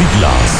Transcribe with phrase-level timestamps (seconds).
[0.00, 0.50] siglas.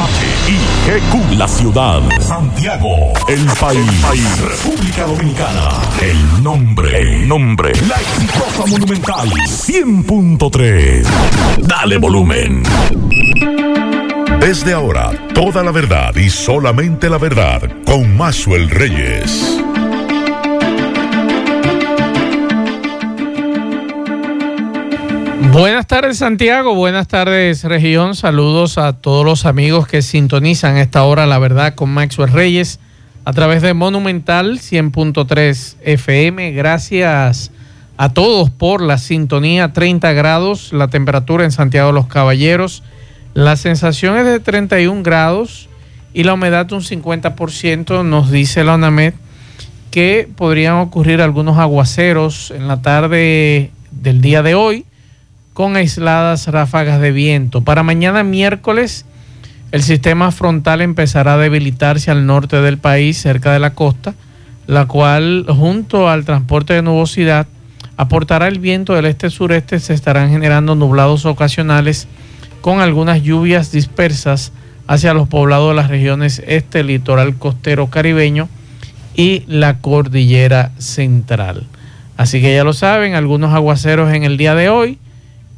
[0.00, 1.36] H-I-G-Q.
[1.36, 2.02] La ciudad.
[2.20, 3.12] Santiago.
[3.28, 4.40] El país.
[4.40, 5.68] República Dominicana.
[6.00, 7.00] El nombre.
[7.00, 7.72] El nombre.
[7.88, 9.28] La exitosa monumental.
[9.28, 11.06] 100.3.
[11.62, 12.62] Dale volumen.
[14.40, 19.60] Desde ahora, toda la verdad y solamente la verdad con Maxwell Reyes.
[25.38, 31.26] Buenas tardes Santiago, buenas tardes región, saludos a todos los amigos que sintonizan esta hora
[31.26, 32.80] La Verdad con Maxwell Reyes
[33.26, 36.52] a través de Monumental 100.3 FM.
[36.52, 37.50] Gracias
[37.98, 39.72] a todos por la sintonía.
[39.72, 42.82] 30 grados, la temperatura en Santiago de los Caballeros,
[43.34, 45.68] la sensación es de 31 grados
[46.14, 49.12] y la humedad de un 50%, nos dice la ONAMED
[49.90, 54.86] que podrían ocurrir algunos aguaceros en la tarde del día de hoy
[55.56, 57.62] con aisladas ráfagas de viento.
[57.62, 59.06] Para mañana miércoles,
[59.72, 64.12] el sistema frontal empezará a debilitarse al norte del país, cerca de la costa,
[64.66, 67.46] la cual, junto al transporte de nubosidad,
[67.96, 69.80] aportará el viento del este-sureste.
[69.80, 72.06] Se estarán generando nublados ocasionales
[72.60, 74.52] con algunas lluvias dispersas
[74.86, 78.50] hacia los poblados de las regiones este, litoral costero caribeño
[79.14, 81.64] y la cordillera central.
[82.18, 84.98] Así que ya lo saben, algunos aguaceros en el día de hoy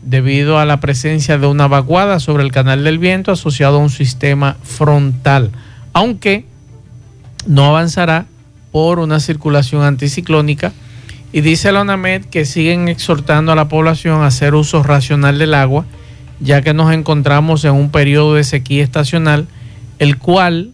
[0.02, 3.90] debido a la presencia de una vaguada sobre el canal del viento asociado a un
[3.90, 5.50] sistema frontal,
[5.92, 6.44] aunque
[7.46, 8.26] no avanzará
[8.70, 10.72] por una circulación anticiclónica.
[11.32, 15.54] Y dice la ONAMED que siguen exhortando a la población a hacer uso racional del
[15.54, 15.84] agua,
[16.40, 19.46] ya que nos encontramos en un periodo de sequía estacional,
[19.98, 20.72] el cual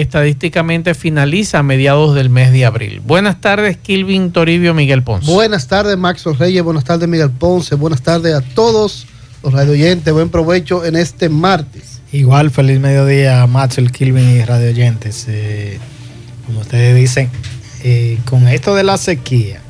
[0.00, 3.00] estadísticamente finaliza a mediados del mes de abril.
[3.04, 5.30] Buenas tardes, Kilvin Toribio Miguel Ponce.
[5.30, 6.62] Buenas tardes, Max Reyes.
[6.62, 7.74] Buenas tardes, Miguel Ponce.
[7.74, 9.06] Buenas tardes a todos
[9.42, 10.12] los radio oyentes.
[10.12, 12.00] Buen provecho en este martes.
[12.12, 15.26] Igual, feliz mediodía, Max, el Kilvin y radio oyentes.
[15.28, 15.78] Eh,
[16.46, 17.30] como ustedes dicen,
[17.84, 19.60] eh, con esto de la sequía,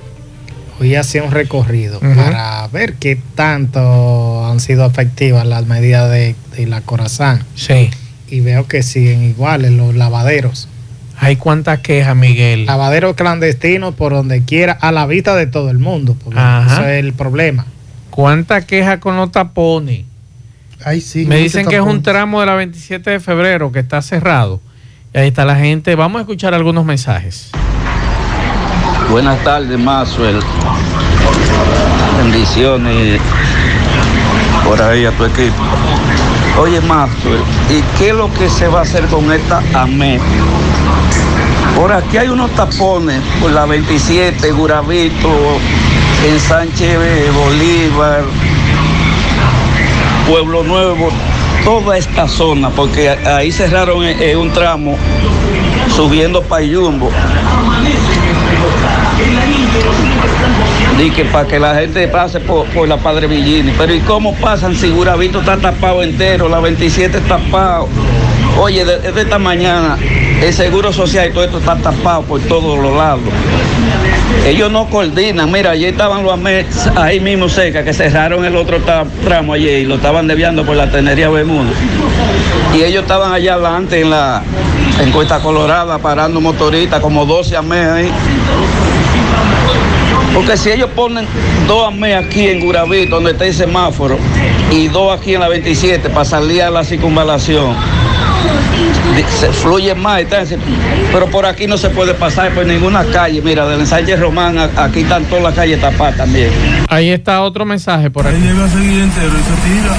[0.81, 2.17] hoy hacía un recorrido uh -huh.
[2.17, 7.45] para ver qué tanto han sido efectivas las medidas de, de la Corazán.
[7.55, 7.91] Sí
[8.31, 10.69] y veo que siguen iguales los lavaderos.
[11.19, 12.65] Hay cuántas quejas, Miguel.
[12.65, 16.75] Lavaderos clandestinos por donde quiera, a la vista de todo el mundo, porque Ajá.
[16.75, 17.67] ese es el problema.
[18.09, 20.05] ¿Cuántas quejas con los tapones?
[20.83, 24.01] Ay, sí, Me dicen que es un tramo de la 27 de febrero que está
[24.01, 24.61] cerrado.
[25.13, 25.95] Y ahí está la gente.
[25.95, 27.51] Vamos a escuchar algunos mensajes.
[29.11, 30.41] Buenas tardes, Maxwell.
[32.23, 33.21] Bendiciones
[34.65, 35.63] por ahí a tu equipo.
[36.59, 37.41] Oye, Maxwell,
[37.71, 40.21] ¿y qué es lo que se va a hacer con esta AMET?
[41.75, 45.31] Por aquí hay unos tapones, por la 27, Guravito,
[46.27, 46.99] en Sánchez
[47.33, 48.25] Bolívar,
[50.29, 51.09] Pueblo Nuevo,
[51.65, 54.97] toda esta zona, porque ahí cerraron en un tramo
[55.95, 57.11] subiendo para Yumbo.
[61.09, 63.73] Que para que la gente pase por, por, la Padre Villini.
[63.79, 67.89] Pero ¿y cómo pasan si Guravito está tapado entero, la 27 está tapado?
[68.61, 69.97] Oye, desde de esta mañana
[70.43, 73.23] el Seguro Social y todo esto está tapado por todos los lados.
[74.47, 75.51] Ellos no coordinan.
[75.51, 78.79] Mira, allí estaban los AMEX ahí mismo cerca, que cerraron el otro
[79.25, 81.71] tramo allí y lo estaban desviando por la tenería Bermuda.
[82.77, 84.43] Y ellos estaban allá adelante en la
[85.01, 88.13] en Cuesta Colorada parando motoristas, como 12 AMEX ahí.
[90.35, 91.27] Porque si ellos ponen
[91.67, 94.19] dos AME aquí en Guraví, donde está el semáforo,
[94.71, 97.75] y dos aquí en la 27 para salir a la circunvalación,
[99.39, 100.23] se fluye más.
[101.13, 103.43] Pero por aquí no se puede pasar por ninguna calle.
[103.43, 106.51] Mira, del ensayo Román, aquí están todas las calles tapadas también.
[106.89, 108.37] Ahí está otro mensaje por aquí.
[108.37, 109.97] Ahí llega a seguir entero y se tira.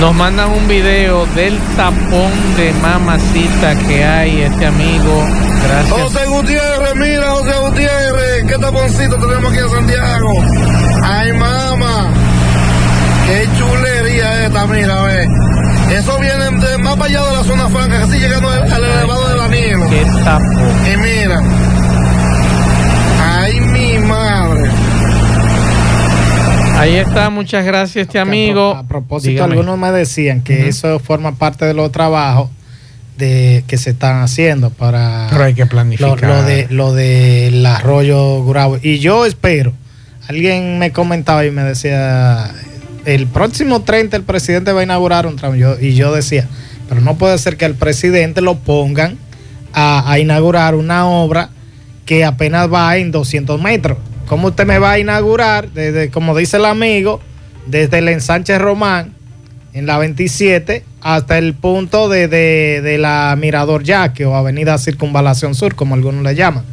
[0.00, 5.24] Nos mandan un video del tapón de mamacita que hay este amigo.
[5.66, 5.90] Gracias.
[5.90, 10.32] José Gutiérrez, mira José Gutiérrez, qué taponcito tenemos aquí en Santiago.
[11.02, 12.12] Ay, mamá.
[13.26, 15.26] Qué chulería esta, mira, ve.
[15.96, 19.40] Eso viene de más para allá de la zona franca, casi llegando al, elevado del
[19.40, 19.90] anillo.
[19.90, 20.92] Qué tapón.
[20.92, 21.40] Y mira.
[23.22, 24.70] Ay, mi madre.
[26.84, 28.76] Ahí está, muchas gracias este amigo.
[28.76, 29.54] A, propósito, Dígame.
[29.54, 30.68] algunos me decían que uh -huh.
[30.68, 32.50] eso forma parte de los trabajos
[33.16, 37.64] de que se están haciendo para Pero hay que planificar lo, lo de lo del
[37.64, 39.72] arroyo Gurabo y yo espero
[40.28, 42.50] alguien me comentaba y me decía
[43.06, 46.48] el próximo 30 el presidente va a inaugurar un tramo yo, y yo decía
[46.88, 49.16] pero no puede ser que al presidente lo pongan
[49.72, 51.48] a, a inaugurar una obra
[52.04, 53.96] que apenas va en 200 metros
[54.26, 57.20] ¿cómo usted me va a inaugurar, desde, como dice el amigo,
[57.66, 59.14] desde el ensanche Román,
[59.72, 65.54] en la 27, hasta el punto de, de, de la Mirador Yaque o Avenida Circunvalación
[65.54, 66.64] Sur, como algunos le llaman?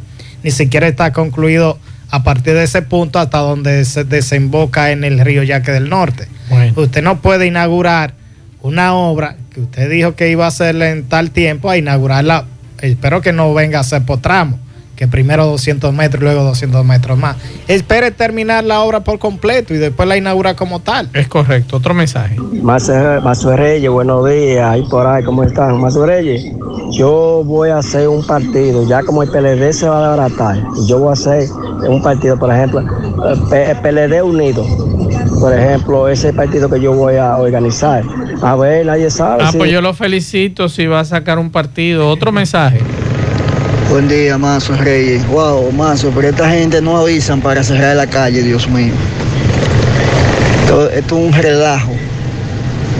[0.42, 1.78] Ni siquiera está concluido
[2.10, 6.28] a partir de ese punto hasta donde se desemboca en el río Yaque del Norte.
[6.50, 6.72] Bueno.
[6.76, 8.14] Usted no puede inaugurar
[8.60, 12.44] una obra que usted dijo que iba a hacerla en tal tiempo, a inaugurarla,
[12.80, 14.58] espero que no venga a ser por tramo,
[14.96, 17.36] que primero 200 metros y luego 200 metros más.
[17.68, 21.08] Espere terminar la obra por completo y después la inaugura como tal.
[21.14, 21.76] Es correcto.
[21.78, 22.36] Otro mensaje.
[22.62, 24.64] Mazo Reyes, buenos días.
[24.70, 25.80] Ahí por ahí, ¿cómo están?
[25.80, 26.44] Mazo Reyes,
[26.92, 30.98] yo voy a hacer un partido, ya como el PLD se va a desbaratar, yo
[30.98, 31.48] voy a hacer
[31.88, 34.64] un partido, por ejemplo, el el PLD Unido.
[35.40, 38.04] Por ejemplo, ese partido que yo voy a organizar.
[38.42, 39.42] A ver, nadie sabe.
[39.44, 42.08] Ah, si- pues yo lo felicito si va a sacar un partido.
[42.08, 42.78] Otro mensaje.
[43.92, 45.26] Buen día, Mazo Reyes.
[45.28, 48.94] Wow, Mazo, pero esta gente no avisan para cerrar la calle, Dios mío.
[50.62, 51.92] Esto, esto es un relajo.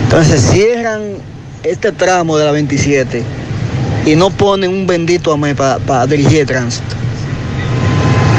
[0.03, 1.01] Entonces cierran
[1.63, 3.23] este tramo de la 27
[4.05, 6.95] y no ponen un bendito amé para dirigir el tránsito.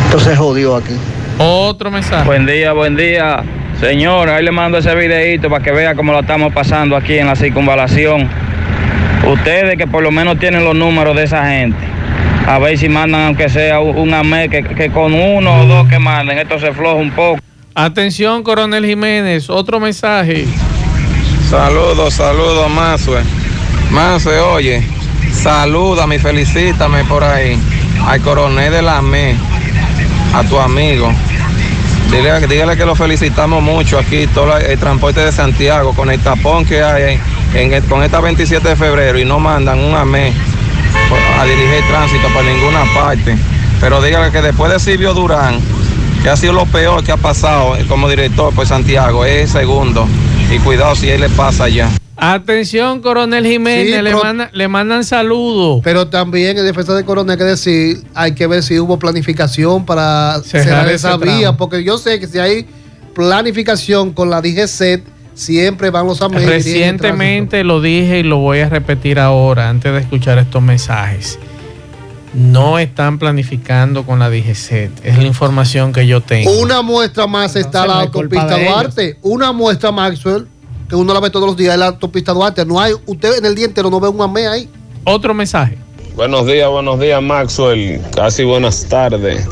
[0.05, 0.93] Entonces jodió aquí.
[1.39, 2.23] Otro mensaje.
[2.23, 3.43] Buen día, buen día.
[3.79, 7.25] Señor, ahí le mando ese videito para que vea cómo lo estamos pasando aquí en
[7.25, 8.29] la circunvalación.
[9.27, 11.92] Ustedes que por lo menos tienen los números de esa gente.
[12.45, 15.97] A ver si mandan aunque sea un AME, que, que con uno o dos que
[15.99, 17.39] manden, esto se floja un poco.
[17.73, 19.49] Atención, coronel Jiménez.
[19.49, 20.45] Otro mensaje.
[21.49, 23.21] Saludos, saludos, Mazue.
[23.91, 24.83] Mazue, oye,
[25.31, 27.57] salúdame y felicítame por ahí
[28.07, 29.35] al coronel de la ME,
[30.33, 31.11] a tu amigo.
[32.11, 36.65] Dile, dígale que lo felicitamos mucho aquí, todo el transporte de Santiago, con el tapón
[36.65, 37.17] que hay
[37.55, 40.31] en el- con esta 27 de febrero y no mandan un AME
[41.39, 43.37] a dirigir el tránsito por ninguna parte.
[43.79, 45.59] Pero dígale que después de Silvio Durán,
[46.21, 50.07] que ha sido lo peor que ha pasado como director por Santiago, es segundo.
[50.53, 51.89] Y cuidado si él le pasa ya.
[52.15, 53.87] Atención, coronel Jiménez.
[53.95, 55.81] Sí, le, pro- manda- le mandan saludos.
[55.83, 59.85] Pero también en defensa del coronel hay que decir, hay que ver si hubo planificación
[59.85, 61.37] para Cerrar esa tramo.
[61.37, 62.67] vía, porque yo sé que si hay
[63.15, 66.45] planificación con la DGCET, siempre van los amigos.
[66.45, 71.39] Recientemente lo dije y lo voy a repetir ahora antes de escuchar estos mensajes.
[72.33, 75.05] No están planificando con la DGCET.
[75.05, 76.51] Es la información que yo tengo.
[76.59, 78.57] Una muestra más está la autopista.
[78.57, 79.17] Duarte.
[79.21, 80.47] Una muestra, Maxwell,
[80.89, 82.65] que uno la ve todos los días, es la autopista Duarte.
[82.65, 84.69] No hay, usted en el día entero no ve un AME ahí.
[85.03, 85.77] Otro mensaje.
[86.15, 88.01] Buenos días, buenos días, Maxwell.
[88.15, 89.47] Casi buenas tardes.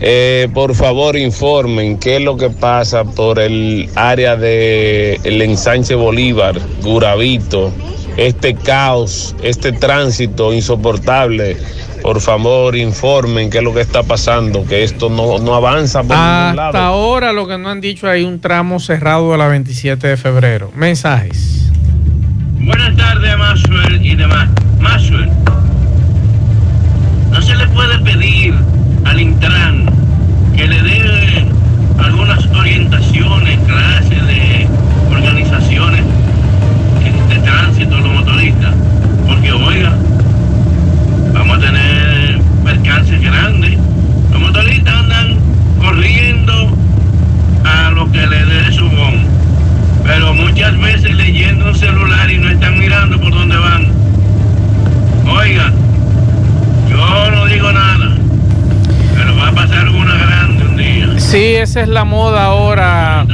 [0.00, 5.96] Eh, por favor, informen qué es lo que pasa por el área de el ensanche
[5.96, 7.72] Bolívar, Guravito,
[8.16, 11.56] este caos, este tránsito insoportable.
[12.00, 16.16] Por favor, informen qué es lo que está pasando, que esto no, no avanza por
[16.16, 16.68] ningún lado.
[16.68, 20.16] Hasta ahora lo que no han dicho hay un tramo cerrado de la 27 de
[20.16, 20.70] febrero.
[20.76, 21.72] Mensajes.
[22.60, 24.48] Buenas tardes, Maxwell y demás.
[24.78, 25.28] Maxwell,
[27.32, 28.54] no se le puede pedir
[29.08, 29.86] al Intran
[30.56, 31.44] que le dé
[31.98, 34.68] algunas orientaciones, clases de
[35.10, 36.02] organizaciones
[37.28, 38.74] de, tránsito a los motoristas,
[39.26, 39.94] porque oiga,
[41.32, 43.78] vamos a tener percances grandes.
[44.30, 45.38] Los motoristas andan
[45.80, 46.76] corriendo
[47.64, 49.38] a lo que le dé su bon
[50.08, 53.88] pero muchas veces leyendo un celular y no están mirando por dónde van.
[55.28, 55.74] Oigan,
[56.88, 58.16] yo no digo nada,
[59.14, 61.17] pero va a pasar una grande un día.
[61.30, 63.26] Sí, esa es la moda ahora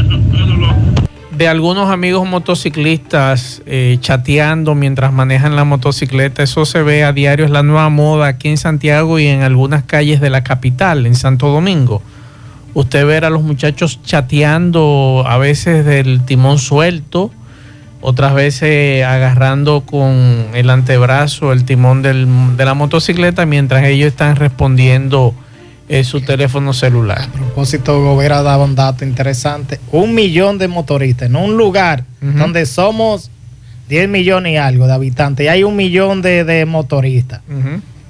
[1.30, 6.42] de algunos amigos motociclistas eh, chateando mientras manejan la motocicleta.
[6.42, 9.84] Eso se ve a diario, es la nueva moda aquí en Santiago y en algunas
[9.84, 12.02] calles de la capital, en Santo Domingo.
[12.74, 17.30] Usted ver a los muchachos chateando a veces del timón suelto,
[18.00, 24.36] otras veces agarrando con el antebrazo el timón del- de la motocicleta mientras ellos están
[24.36, 25.32] respondiendo
[25.88, 27.22] eh, su teléfono celular.
[27.22, 29.78] A propósito, Gobera daba un dato interesante.
[29.92, 33.30] Un millón de motoristas en un lugar donde somos
[33.88, 37.40] 10 millones y algo de habitantes y hay un millón de, de motoristas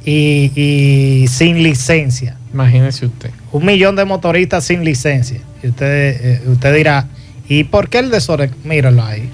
[0.04, 2.37] y, y sin licencia.
[2.52, 3.31] Imagínese usted.
[3.50, 5.40] Un millón de motoristas sin licencia.
[5.62, 5.87] Y usted,
[6.21, 7.07] eh, usted dirá,
[7.49, 8.52] ¿y por qué el desorden?
[8.62, 9.28] Míralo ahí.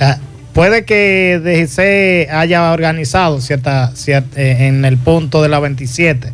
[0.00, 0.18] Ah,
[0.52, 6.32] puede que DGC haya organizado cierta, cierta- eh, en el punto de la 27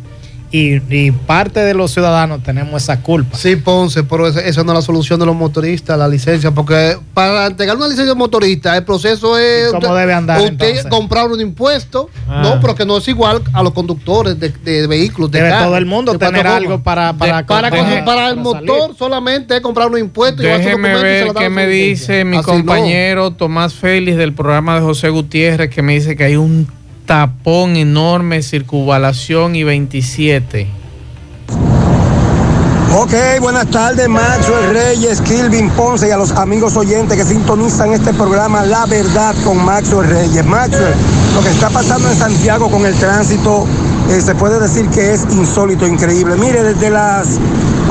[0.51, 3.37] y, y parte de los ciudadanos tenemos esa culpa.
[3.37, 6.97] Sí, Ponce, pero esa, esa no es la solución de los motoristas, la licencia, porque
[7.13, 9.69] para entregar una licencia de motorista, el proceso es.
[9.69, 10.85] ¿Y cómo usted- debe andar, Usted entonces?
[10.87, 12.41] comprar un impuesto, Ah.
[12.43, 15.31] no, pero que no es igual a los conductores de, de vehículos.
[15.31, 17.69] De Debe carro, todo el mundo de tener algo para- para De- para,
[18.05, 20.41] para el motor solamente es comprar un impuesto.
[20.43, 22.15] llevar su Déjeme y ver da qué me licencia.
[22.15, 22.53] dice mi Así no.
[22.57, 26.67] compañero Tomás Félix del programa de José Gutiérrez, que me dice que hay un
[27.11, 30.65] tapón enorme, circunvalación y 27.
[32.95, 38.13] Ok, buenas tardes, Maxwell Reyes, Kilvin Ponce y a los amigos oyentes que sintonizan este
[38.13, 40.45] programa La Verdad con Maxwell Reyes.
[40.45, 40.93] Maxwell,
[41.35, 43.67] lo que está pasando en Santiago con el tránsito
[44.09, 46.37] eh, se puede decir que es insólito, increíble.
[46.37, 47.27] Mire, desde las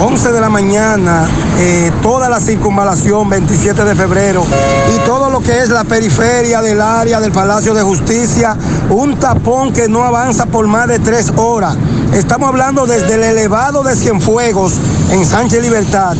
[0.00, 1.28] 11 de la mañana,
[1.58, 4.46] eh, toda la circunvalación 27 de febrero
[4.94, 8.56] y todo lo que es la periferia del área del Palacio de Justicia,
[8.88, 11.76] un tapón que no avanza por más de tres horas.
[12.14, 14.72] Estamos hablando desde el elevado de Cienfuegos
[15.10, 16.16] en Sánchez Libertad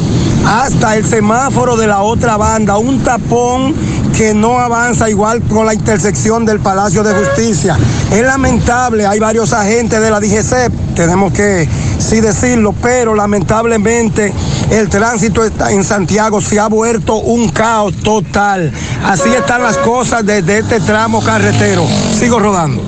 [0.46, 3.74] hasta el semáforo de la otra banda, un tapón
[4.16, 7.78] que no avanza igual con la intersección del Palacio de Justicia.
[8.10, 11.66] Es lamentable, hay varios agentes de la DGCEP, tenemos que
[11.98, 14.34] sí decirlo, pero lamentablemente
[14.70, 18.70] el tránsito está- en Santiago se ha vuelto un caos total.
[19.04, 21.86] Así están las cosas desde este tramo carretero.
[22.18, 22.82] Sigo rodando.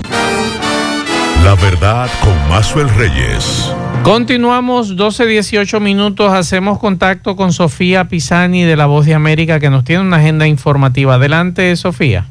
[1.42, 3.72] La verdad con Maxwell Reyes.
[4.04, 6.32] Continuamos 12, 18 minutos.
[6.34, 10.46] Hacemos contacto con Sofía Pisani de La Voz de América, que nos tiene una agenda
[10.46, 11.14] informativa.
[11.14, 12.26] Adelante, Sofía.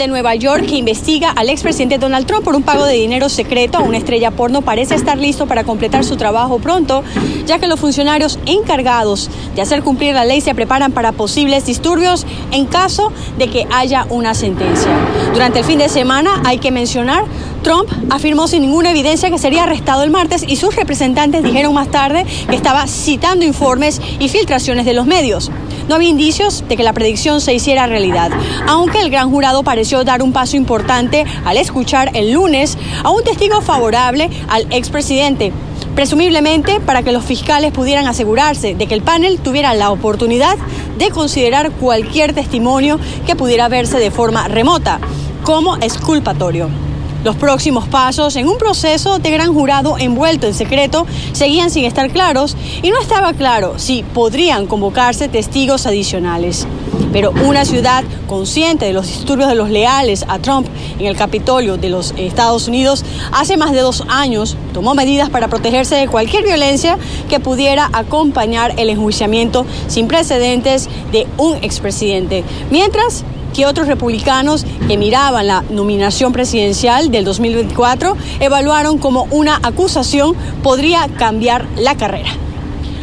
[0.00, 3.76] De Nueva York que investiga al expresidente Donald Trump por un pago de dinero secreto
[3.76, 7.04] a una estrella porno parece estar listo para completar su trabajo pronto,
[7.46, 12.24] ya que los funcionarios encargados de hacer cumplir la ley se preparan para posibles disturbios
[12.50, 14.90] en caso de que haya una sentencia.
[15.34, 17.24] Durante el fin de semana, hay que mencionar,
[17.62, 21.88] Trump afirmó sin ninguna evidencia que sería arrestado el martes y sus representantes dijeron más
[21.88, 25.50] tarde que estaba citando informes y filtraciones de los medios.
[25.88, 28.30] No había indicios de que la predicción se hiciera realidad,
[28.68, 33.22] aunque el gran jurado pareció dar un paso importante al escuchar el lunes a un
[33.24, 35.52] testigo favorable al expresidente,
[35.94, 40.56] presumiblemente para que los fiscales pudieran asegurarse de que el panel tuviera la oportunidad
[40.98, 45.00] de considerar cualquier testimonio que pudiera verse de forma remota
[45.44, 46.89] como exculpatorio.
[47.22, 52.10] Los próximos pasos en un proceso de gran jurado envuelto en secreto seguían sin estar
[52.10, 56.66] claros y no estaba claro si podrían convocarse testigos adicionales.
[57.12, 60.66] Pero una ciudad consciente de los disturbios de los leales a Trump
[60.98, 65.48] en el Capitolio de los Estados Unidos hace más de dos años tomó medidas para
[65.48, 66.96] protegerse de cualquier violencia
[67.28, 72.44] que pudiera acompañar el enjuiciamiento sin precedentes de un expresidente.
[72.70, 80.34] Mientras que otros republicanos que miraban la nominación presidencial del 2024 evaluaron como una acusación
[80.62, 82.30] podría cambiar la carrera.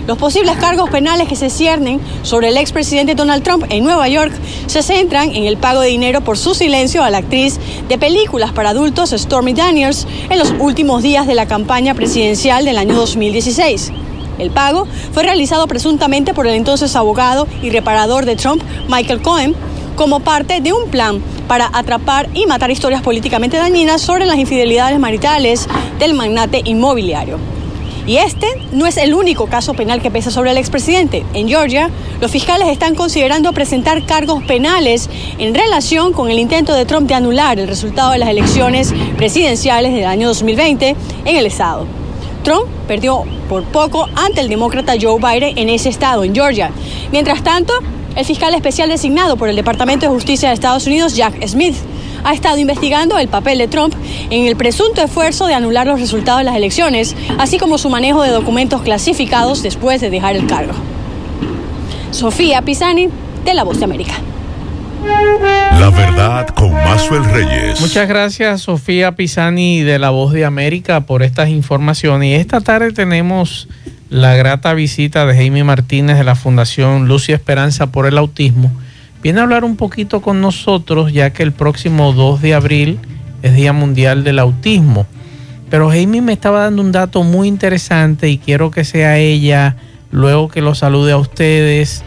[0.07, 4.31] Los posibles cargos penales que se ciernen sobre el expresidente Donald Trump en Nueva York
[4.67, 8.53] se centran en el pago de dinero por su silencio a la actriz de películas
[8.53, 13.91] para adultos Stormy Daniels en los últimos días de la campaña presidencial del año 2016.
[14.39, 19.55] El pago fue realizado presuntamente por el entonces abogado y reparador de Trump, Michael Cohen,
[19.97, 24.99] como parte de un plan para atrapar y matar historias políticamente dañinas sobre las infidelidades
[24.99, 25.67] maritales
[25.99, 27.39] del magnate inmobiliario.
[28.05, 31.25] Y este no es el único caso penal que pesa sobre el expresidente.
[31.33, 31.89] En Georgia,
[32.21, 37.15] los fiscales están considerando presentar cargos penales en relación con el intento de Trump de
[37.15, 41.85] anular el resultado de las elecciones presidenciales del año 2020 en el estado.
[42.43, 46.71] Trump perdió por poco ante el demócrata Joe Biden en ese estado, en Georgia.
[47.11, 47.73] Mientras tanto,
[48.17, 51.75] el fiscal especial designado por el Departamento de Justicia de Estados Unidos, Jack Smith,
[52.23, 53.93] ha estado investigando el papel de Trump
[54.31, 58.23] en el presunto esfuerzo de anular los resultados de las elecciones, así como su manejo
[58.23, 60.73] de documentos clasificados después de dejar el cargo.
[62.09, 63.09] Sofía Pisani,
[63.45, 64.13] de La Voz de América.
[65.79, 67.79] La verdad con Maxwell Reyes.
[67.79, 72.29] Muchas gracias, Sofía Pisani de La Voz de América, por estas informaciones.
[72.29, 73.67] Y esta tarde tenemos
[74.09, 78.71] la grata visita de Jaime Martínez de la Fundación Lucia Esperanza por el Autismo.
[79.21, 82.99] Viene a hablar un poquito con nosotros, ya que el próximo 2 de abril
[83.41, 85.05] es Día Mundial del Autismo.
[85.69, 89.75] Pero Jaime me estaba dando un dato muy interesante y quiero que sea ella,
[90.11, 92.03] luego que lo salude a ustedes,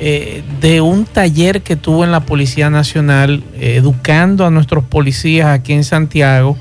[0.00, 5.46] eh, de un taller que tuvo en la Policía Nacional, eh, educando a nuestros policías
[5.46, 6.56] aquí en Santiago.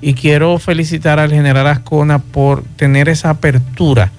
[0.00, 4.12] Y quiero felicitar al general Ascona por tener esa apertura,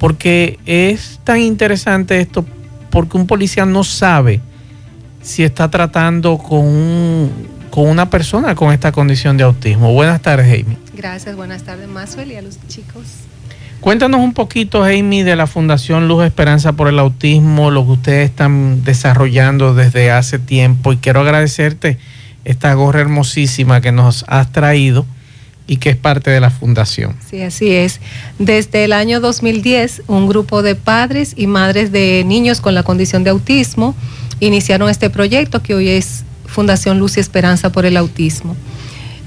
[0.00, 2.44] porque es tan interesante esto,
[2.90, 4.40] porque un policía no sabe
[5.22, 7.30] si está tratando con, un-
[7.70, 9.92] con una persona con esta condición de autismo.
[9.92, 10.76] Buenas tardes, Amy.
[10.96, 13.04] Gracias, buenas tardes, Maxwell, y a los chicos.
[13.80, 18.28] Cuéntanos un poquito, Amy, de la Fundación Luz Esperanza por el Autismo, lo que ustedes
[18.30, 20.92] están desarrollando desde hace tiempo.
[20.92, 21.98] Y quiero agradecerte
[22.44, 25.06] esta gorra hermosísima que nos has traído
[25.70, 27.14] y que es parte de la fundación.
[27.30, 28.00] Sí, así es.
[28.40, 33.22] Desde el año 2010, un grupo de padres y madres de niños con la condición
[33.22, 33.94] de autismo
[34.40, 38.56] iniciaron este proyecto que hoy es Fundación Luz y Esperanza por el Autismo.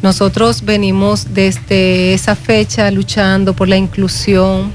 [0.01, 4.69] Nosotros venimos desde esa fecha luchando por la inclusión,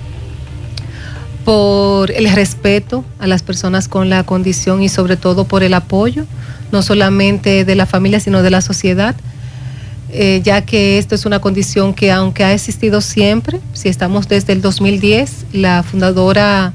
[1.45, 6.25] por el respeto a las personas con la condición y sobre todo por el apoyo,
[6.73, 9.15] no solamente de la familia, sino de la sociedad
[10.11, 14.53] eh, ya que esto es una condición que aunque ha existido siempre, si estamos desde
[14.53, 16.73] el 2010, la fundadora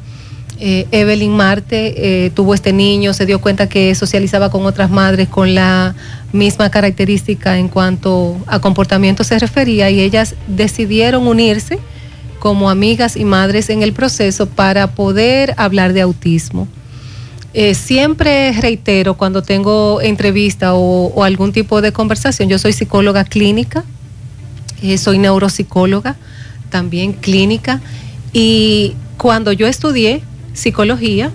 [0.59, 5.27] eh, Evelyn Marte eh, tuvo este niño, se dio cuenta que socializaba con otras madres
[5.27, 5.95] con la
[6.31, 11.79] misma característica en cuanto a comportamiento se refería y ellas decidieron unirse
[12.39, 16.67] como amigas y madres en el proceso para poder hablar de autismo.
[17.53, 23.83] Eh, siempre reitero cuando tengo entrevista o, algún tipo de conversación, yo soy psicóloga clínica,
[24.81, 26.15] eh, soy neuropsicóloga,
[26.69, 27.79] también clínica,
[28.33, 31.31] y cuando yo estudié psicología,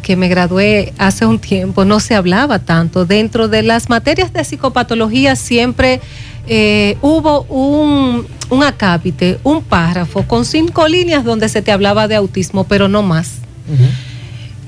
[0.00, 3.04] que me gradué hace un tiempo, no se hablaba tanto.
[3.04, 6.00] Dentro de las materias de psicopatología siempre
[6.46, 12.14] eh, hubo un, un acápite, un párrafo con cinco líneas donde se te hablaba de
[12.14, 13.38] autismo, pero no más.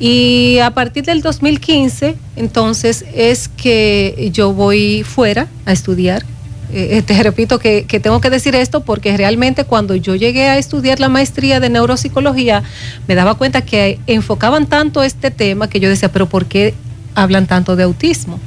[0.01, 6.25] Y a partir del 2015, entonces, es que yo voy fuera a estudiar.
[6.73, 10.59] Eh, te repito que, que tengo que decir esto porque realmente cuando yo llegué a
[10.59, 12.63] estudiar la maestría de neuropsicología,
[13.07, 16.75] me daba cuenta que enfocaban tanto este tema que yo decía, pero ¿por qué
[17.15, 18.39] hablan tanto de autismo?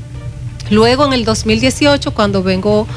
[0.70, 2.88] Luego, en el 2018, cuando vengo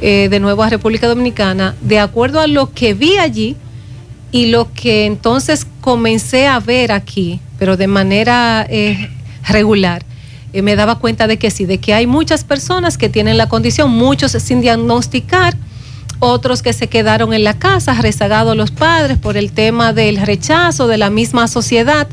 [0.00, 3.56] eh, de nuevo a República Dominicana, de acuerdo a lo que vi allí,
[4.32, 9.10] y lo que entonces comencé a ver aquí, pero de manera eh,
[9.46, 10.02] regular,
[10.54, 13.50] eh, me daba cuenta de que sí, de que hay muchas personas que tienen la
[13.50, 15.54] condición, muchos sin diagnosticar,
[16.20, 20.88] otros que se quedaron en la casa, rezagados los padres por el tema del rechazo
[20.88, 22.08] de la misma sociedad.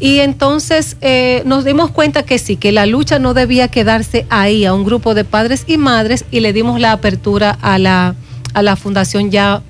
[0.00, 4.64] Y entonces eh, nos dimos cuenta que sí, que la lucha no debía quedarse ahí
[4.64, 8.16] a un grupo de padres y madres y le dimos la apertura a la,
[8.52, 9.62] a la fundación ya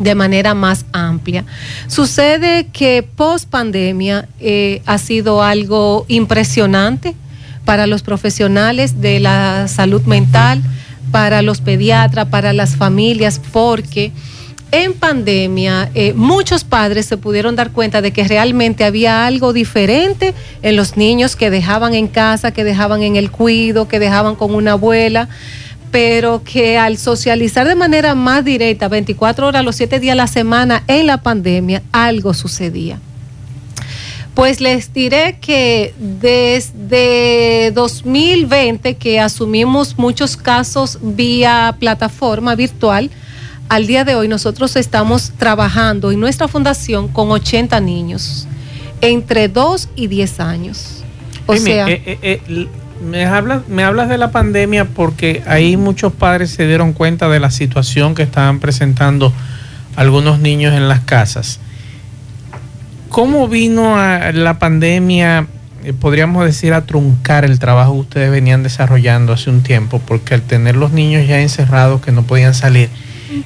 [0.00, 1.44] de manera más amplia.
[1.86, 7.14] Sucede que post pandemia eh, ha sido algo impresionante
[7.64, 10.62] para los profesionales de la salud mental,
[11.12, 14.10] para los pediatras, para las familias, porque
[14.72, 20.32] en pandemia eh, muchos padres se pudieron dar cuenta de que realmente había algo diferente
[20.62, 24.54] en los niños que dejaban en casa, que dejaban en el cuido, que dejaban con
[24.54, 25.28] una abuela
[25.90, 30.26] pero que al socializar de manera más directa, 24 horas los 7 días a la
[30.26, 33.00] semana en la pandemia, algo sucedía.
[34.34, 43.10] Pues les diré que desde 2020 que asumimos muchos casos vía plataforma virtual,
[43.68, 48.46] al día de hoy nosotros estamos trabajando en nuestra fundación con 80 niños
[49.00, 51.04] entre 2 y 10 años.
[51.46, 52.68] O sea, eh, eh, eh,
[53.00, 57.40] me, hablas, me hablas de la pandemia porque ahí muchos padres se dieron cuenta de
[57.40, 59.32] la situación que estaban presentando
[59.96, 61.60] algunos niños en las casas.
[63.08, 65.46] ¿Cómo vino a la pandemia,
[65.82, 70.00] eh, podríamos decir, a truncar el trabajo que ustedes venían desarrollando hace un tiempo?
[70.04, 72.88] Porque al tener los niños ya encerrados que no podían salir,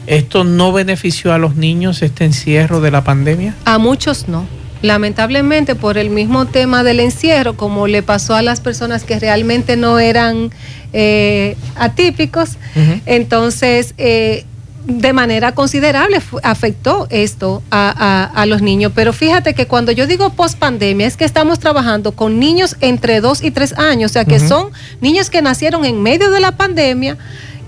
[0.06, 3.54] ¿esto no benefició a los niños este encierro de la pandemia?
[3.64, 4.46] A muchos no.
[4.84, 9.76] Lamentablemente por el mismo tema del encierro, como le pasó a las personas que realmente
[9.76, 10.50] no eran
[10.92, 12.58] eh, atípicos,
[13.06, 14.44] entonces eh,
[14.86, 18.92] de manera considerable afectó esto a, a- a los niños.
[18.94, 23.22] Pero fíjate que cuando yo digo post pandemia es que estamos trabajando con niños entre
[23.22, 24.68] 2 y 3 años, o sea que son
[25.00, 27.16] niños que nacieron en medio de la pandemia.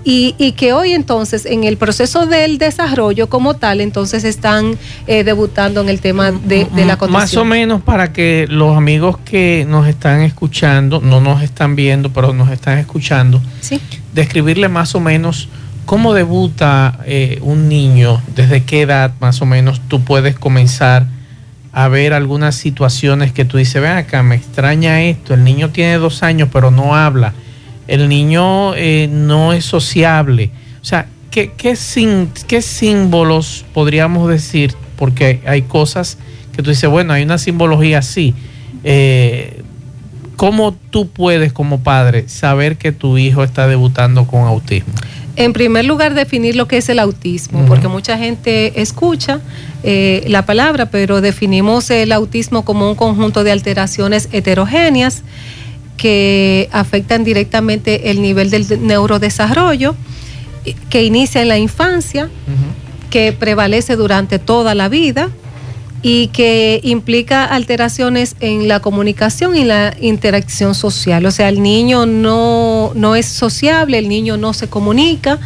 [0.09, 5.25] Y, y que hoy entonces en el proceso del desarrollo como tal entonces están eh,
[5.25, 7.21] debutando en el tema de, de la condición.
[7.21, 12.13] Más o menos para que los amigos que nos están escuchando, no nos están viendo,
[12.13, 13.81] pero nos están escuchando, Sí.
[14.13, 15.49] describirle más o menos
[15.85, 21.05] cómo debuta eh, un niño, desde qué edad más o menos tú puedes comenzar
[21.73, 25.97] a ver algunas situaciones que tú dices, ven acá, me extraña esto, el niño tiene
[25.97, 27.33] dos años pero no habla,
[27.87, 30.51] el niño eh, no es sociable.
[30.81, 34.73] O sea, ¿qué, qué, sin- qué símbolos podríamos decir?
[34.97, 36.17] Porque hay cosas
[36.55, 38.33] que tú dices, bueno, hay una simbología así.
[38.83, 39.61] Eh,
[40.35, 44.93] ¿cómo tú puedes como padre saber que tu hijo está debutando con autismo?
[45.35, 49.39] En primer lugar, definir lo que es el autismo, porque mucha gente escucha
[49.83, 55.21] eh, la palabra, pero definimos el autismo como un conjunto de alteraciones heterogéneas
[55.97, 59.95] que afectan directamente el nivel del neurodesarrollo,
[60.65, 62.29] eh, que inicia en la infancia,
[63.09, 65.29] que prevalece durante toda la vida
[66.03, 71.25] y que implica alteraciones en la comunicación y la interacción social.
[71.25, 75.39] O sea, el niño no, no es sociable, el niño no se comunica,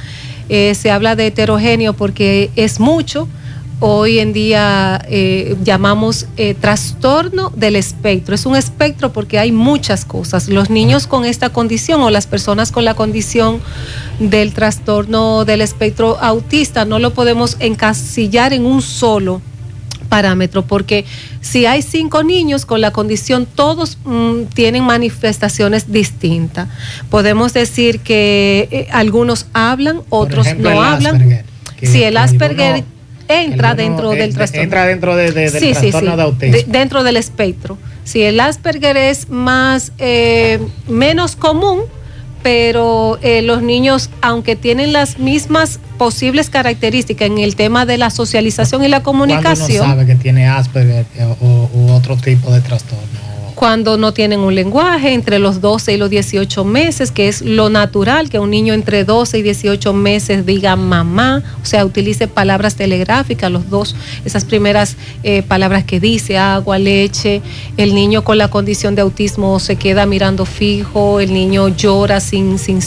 [0.50, 3.28] eh, se habla de heterogéneo porque es mucho.
[3.84, 8.36] Hoy en día eh, llamamos eh, trastorno del espectro.
[8.36, 10.50] Es un espectro porque hay muchas cosas.
[10.50, 13.60] Los niños con esta condición o las personas con la condición
[14.20, 19.42] del trastorno del espectro autista no lo podemos encasillar en un solo
[20.10, 21.04] parámetro, porque
[21.40, 26.68] si hay cinco niños con la condición, todos mm, tienen manifestaciones distintas.
[27.10, 31.46] Podemos decir que eh, algunos hablan, otros no hablan.
[31.82, 32.84] Si el Asperger
[33.32, 34.64] entra dentro del trastorno.
[34.64, 36.58] Entra dentro de, del trastorno de autismo.
[36.68, 37.78] dentro del espectro.
[38.04, 41.82] Si el Asperger es más eh, menos común,
[42.44, 48.10] pero eh, los niños, aunque tienen las mismas posibles características en el tema de la
[48.10, 49.86] socialización y la comunicación.
[49.86, 53.31] sabe que tiene Asperger eh, o, u otro tipo de trastorno?
[53.62, 57.70] Cuando no tienen un lenguaje entre los 12 y los 18 meses, que es lo
[57.70, 62.74] natural que un niño entre 12 y 18 meses diga mamá, o sea, utilice palabras
[62.74, 63.96] telegráficas, los dos,
[64.26, 67.44] esas primeras eh, palabras que dice, agua, leche,
[67.78, 72.58] el niño con la condición de autismo se queda mirando fijo, el niño llora sin,
[72.58, 72.80] sin,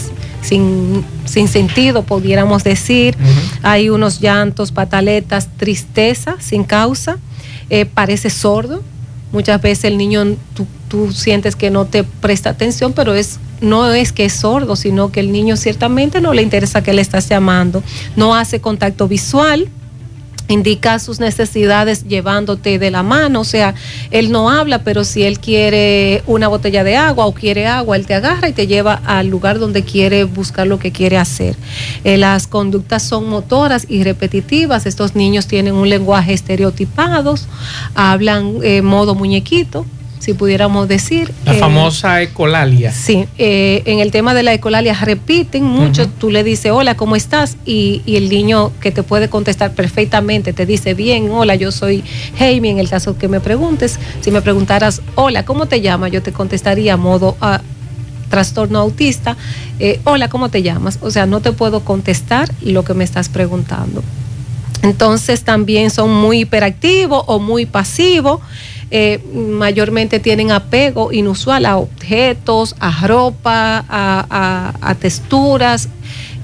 [0.42, 3.16] sin, sin sentido, pudiéramos decir,
[3.62, 7.18] hay unos llantos, pataletas, tristeza sin causa,
[7.70, 8.82] eh, parece sordo
[9.34, 10.36] Muchas veces el niño,
[10.88, 15.10] tú, sientes que no te presta atención, pero es no es que es sordo, sino
[15.10, 17.82] que el niño ciertamente no le interesa que le estás llamando.
[18.14, 19.68] No hace contacto visual,
[20.48, 23.74] indica sus necesidades llevándote de la mano, o sea,
[24.11, 28.07] él no habla, pero si él quiere una botella de agua o quiere agua, él
[28.07, 31.57] te agarra y te lleva al lugar donde quiere buscar lo que quiere hacer.
[32.04, 37.35] Eh, las conductas son motoras y repetitivas, estos niños tienen un lenguaje estereotipado,
[37.94, 39.87] hablan eh, modo muñequito,
[40.24, 41.34] si pudiéramos decir.
[41.44, 42.90] La famosa ecolalia.
[42.92, 47.14] Sí, eh, en el tema de la ecolalia repiten mucho, tú le dices, hola, ¿cómo
[47.14, 47.58] estás?
[47.66, 52.02] Y, el niño que te puede contestar perfectamente te dice, bien, hola, yo soy
[52.38, 56.10] Jaime, en el caso que me preguntes, si me preguntaras, hola, ¿cómo te llamas?
[56.10, 57.37] Yo te contestaría a modo...
[57.40, 57.60] a
[58.30, 59.37] trastorno autista,
[59.78, 60.98] eh, hola, ¿cómo te llamas?
[61.02, 64.02] O sea, no te puedo contestar lo que me estás preguntando.
[64.82, 68.40] Entonces también son muy hiperactivos o muy pasivos.
[68.96, 75.88] Eh, mayormente tienen apego inusual a objetos, a ropa, a, texturas.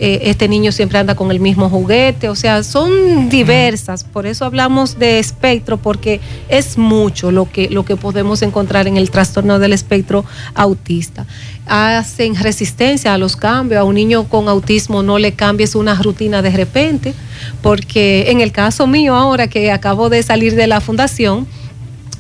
[0.01, 4.45] Eh, este niño siempre anda con el mismo juguete, o sea, son diversas, por eso
[4.45, 9.61] hablamos de espectro, porque es mucho lo que, lo que podemos encontrar en el trastorno
[9.61, 11.27] del espectro autista.
[11.67, 16.43] Hacen resistencia a los cambios, a un niño con autismo no le cambies una rutina
[16.43, 17.15] de repente,
[17.63, 21.47] porque en el caso mío ahora que acabo de salir de la fundación,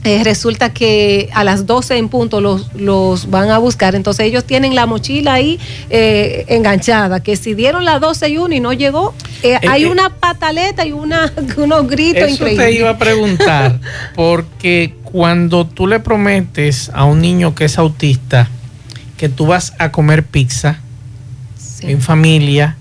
[0.02, 3.94] eh, resulta que a las 12 en punto los, los, van a buscar.
[3.94, 5.58] Entonces ellos tienen la mochila ahí
[5.90, 10.08] eh, enganchada, que si dieron las 12 y 1 y no llegó, eh, hay una
[10.08, 12.66] pataleta y una, unos gritos eso increíbles.
[12.66, 13.78] te iba a preguntar,
[14.14, 18.48] porque cuando tú le prometes a un niño que es autista
[19.18, 20.80] que tú vas a comer pizza
[21.82, 22.78] en familia,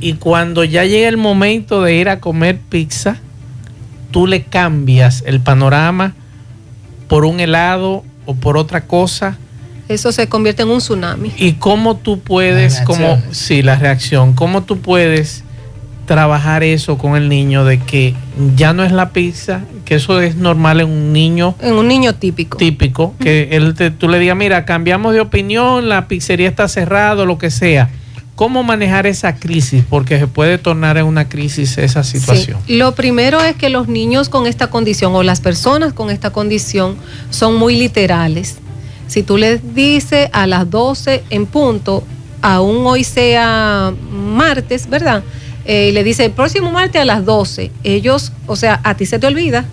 [0.00, 3.20] y cuando ya llega el momento de ir a comer pizza,
[4.14, 6.14] tú le cambias el panorama
[7.08, 9.36] por un helado o por otra cosa.
[9.88, 11.32] Eso se convierte en un tsunami.
[11.36, 15.42] ¿Y cómo tú puedes, como, sí, la reacción, cómo tú puedes
[16.06, 18.14] trabajar eso con el niño de que
[18.54, 21.56] ya no es la pizza, que eso es normal en un niño.
[21.60, 22.56] En un niño típico.
[22.56, 27.36] Típico, que él tú le digas, mira, cambiamos de opinión, la pizzería está cerrada, lo
[27.36, 27.90] que sea
[28.34, 29.84] ¿Cómo manejar esa crisis?
[29.88, 32.58] Porque se puede tornar en una crisis esa situación.
[32.66, 36.96] Lo primero es que los niños con esta condición o las personas con esta condición
[37.30, 38.56] son muy literales.
[39.06, 42.02] Si tú les dices a las 12 en punto,
[42.42, 45.22] aún hoy sea martes, ¿verdad?
[45.64, 49.06] Eh, y le dice el próximo martes a las 12, ellos, o sea, a ti
[49.06, 49.64] se te olvida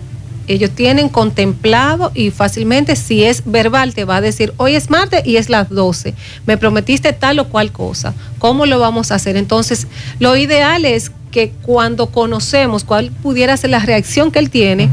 [0.48, 5.22] ellos tienen contemplado y fácilmente si es verbal te va a decir, hoy es martes
[5.24, 6.14] y es las 12,
[6.46, 9.36] me prometiste tal o cual cosa, ¿cómo lo vamos a hacer?
[9.36, 9.86] Entonces,
[10.18, 14.88] lo ideal es que cuando conocemos cuál pudiera ser la reacción que él tiene,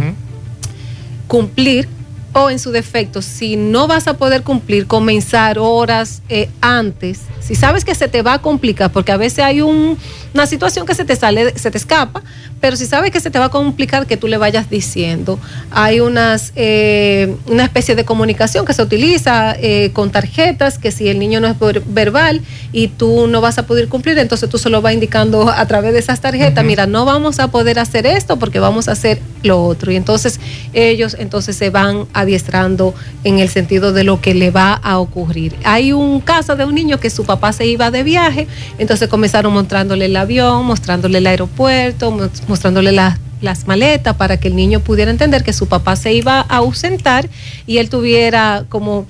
[1.28, 1.88] cumplir
[2.34, 7.22] o en su defecto, si no vas a poder cumplir, comenzar horas eh, antes.
[7.50, 9.98] Si sabes que se te va a complicar, porque a veces hay un-
[10.36, 12.22] una situación que se te sale, se te escapa,
[12.62, 15.40] pero si sabes que se te va a complicar, que tú le vayas diciendo.
[15.72, 21.08] Hay unas, eh, una especie de comunicación que se utiliza eh, con tarjetas, que si
[21.08, 24.60] el niño no es ver- verbal y tú no vas a poder cumplir, entonces tú
[24.60, 28.06] se lo vas indicando a través de esas tarjetas, mira, no vamos a poder hacer
[28.06, 29.92] esto porque vamos a hacer lo otro.
[29.92, 30.40] Y entonces
[30.74, 35.56] ellos entonces se van adiestrando en el sentido de lo que le va a ocurrir.
[35.64, 38.48] Hay un caso de un niño que su papá se iba de viaje,
[38.78, 44.50] entonces comenzaron mostrándole el avión, mostrándole el aeropuerto, mos- mostrándole las las maletas para que
[44.50, 47.30] el niño pudiera entender que su papá se iba a ausentar
[47.66, 49.06] y él tuviera como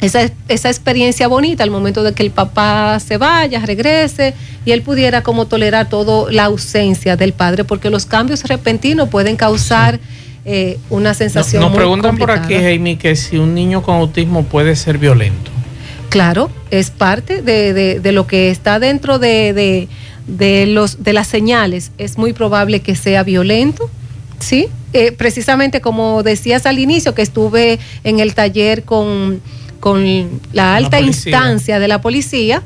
[0.00, 4.82] esa, esa experiencia bonita al momento de que el papá se vaya, regrese y él
[4.82, 9.98] pudiera como tolerar todo la ausencia del padre porque los cambios repentinos pueden causar
[10.44, 12.54] eh, una sensación Nos muy preguntan por aquí.
[12.54, 15.50] Jaime, que si un niño con autismo puede ser violento.
[16.08, 19.88] Claro, es parte de, de- de lo que está dentro de,
[20.26, 21.90] de- los, de las señales.
[21.98, 23.88] Es muy probable que sea violento,
[24.38, 24.68] ¿sí?
[24.92, 29.40] Eh, precisamente como decías al inicio, que estuve en el taller con,
[29.80, 32.62] con la alta instancia de la policía,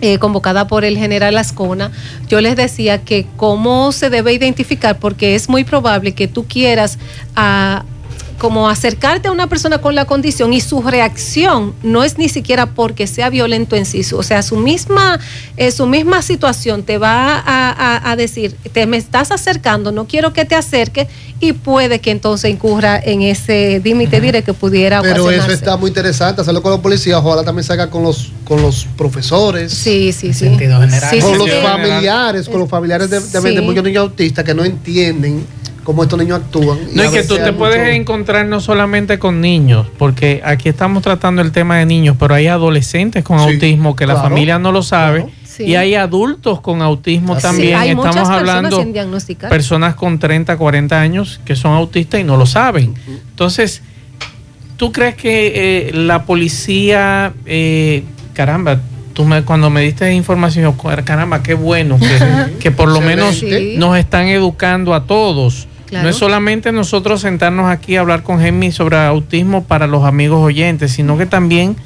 [0.00, 1.90] eh, convocada por el general Ascona,
[2.28, 6.98] yo les decía que cómo se debe identificar, porque es muy probable que tú quieras
[7.34, 7.84] ah,
[8.38, 12.66] como acercarte a una persona con la condición y su reacción no es ni siquiera
[12.66, 15.18] porque sea violento en sí, o sea, su misma,
[15.56, 20.06] eh, su misma situación te va a, a- a decir, te me estás acercando, no
[20.06, 21.08] quiero que te acerques
[21.40, 25.88] y puede que entonces incurra en ese límite dire que pudiera Pero eso está muy
[25.88, 29.72] interesante, hacerlo con los policías, ojalá también se haga con los, con los profesores.
[29.72, 30.46] Sí, sí, sí.
[30.46, 31.10] Sentido general.
[31.20, 31.56] con Sí, los sí.
[31.62, 35.44] familiares, con los familiares de, de, muchos niños autistas que no entienden
[35.86, 36.78] cómo estos niños actúan.
[36.92, 40.68] No, a es que tú te puedes mucho- encontrar no solamente con niños, porque aquí
[40.68, 44.28] estamos tratando el tema de niños, pero hay adolescentes con Sí, autismo que la claro,
[44.28, 45.26] familia no lo sabe.
[45.44, 45.62] Sí.
[45.64, 47.76] Y hay adultos con autismo también.
[47.76, 49.48] hay estamos personas hablando diagnosticar.
[49.48, 52.92] personas con 30, 40 años que son autistas y no lo saben.
[53.30, 53.80] Entonces,
[54.76, 55.52] ¿tú crees que
[55.88, 58.02] eh, la policía, eh,
[58.34, 58.80] caramba,
[59.14, 63.36] tú me, cuando me diste información, yo, caramba, qué bueno que, que por lo menos
[63.38, 63.76] Sí.
[63.78, 65.68] nos están educando a todos.
[65.86, 66.04] Claro.
[66.04, 70.40] No es solamente nosotros sentarnos aquí a hablar con Gemmi sobre autismo para los amigos
[70.44, 71.76] oyentes, sino que también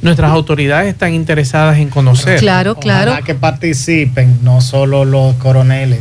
[0.00, 2.38] nuestras autoridades están interesadas en conocer.
[2.38, 3.10] Claro, claro.
[3.10, 6.00] Ojalá que participen, no solo los coroneles,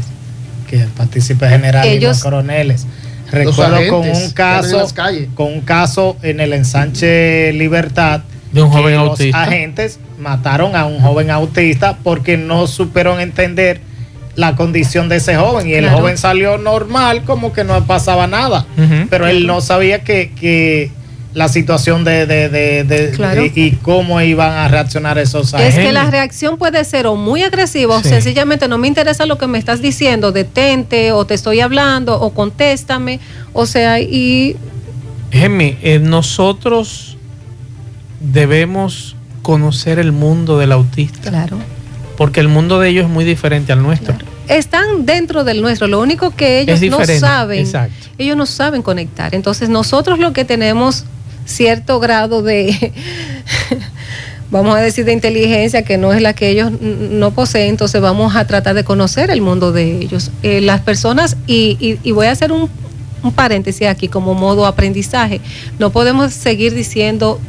[0.70, 2.86] que participe general y Ellos- los coroneles.
[3.26, 5.28] Los Recuerdo con un caso, las calles.
[5.36, 8.22] con un caso en el ensanche Libertad
[8.54, 9.44] De un que joven los autista.
[9.44, 13.82] agentes mataron a un joven autista porque no supieron entender
[14.38, 15.98] la condición de ese joven y el Claro.
[15.98, 18.66] joven salió normal como que no pasaba nada
[19.10, 20.92] pero él no sabía que, que
[21.34, 23.42] la situación de, de- de- de- Claro.
[23.42, 25.86] de- y cómo iban a reaccionar esos Es agentes.
[25.86, 29.46] que la reacción puede ser o muy agresiva o sencillamente no me interesa lo que
[29.48, 33.20] me estás diciendo, detente o te estoy hablando o contéstame.
[33.54, 34.56] O sea, y
[35.32, 37.18] Gemmi, eh, nosotros
[38.20, 41.58] debemos conocer el mundo del autista, claro,
[42.18, 44.16] porque el mundo de ellos es muy diferente al nuestro.
[44.50, 45.88] están dentro del nuestro.
[45.88, 47.94] Lo único que ellos no saben, exacto.
[48.18, 49.36] ellos no saben conectar.
[49.36, 51.06] Entonces nosotros lo que tenemos
[51.46, 52.92] cierto grado de,
[54.52, 58.36] vamos a decir, de inteligencia que no es la que ellos no poseen, entonces vamos
[58.36, 60.32] a tratar de conocer el mundo de ellos.
[60.44, 62.70] Eh, las personas, y, y- y voy a hacer un,
[63.24, 65.42] un paréntesis aquí como modo aprendizaje,
[65.80, 67.40] no podemos seguir diciendo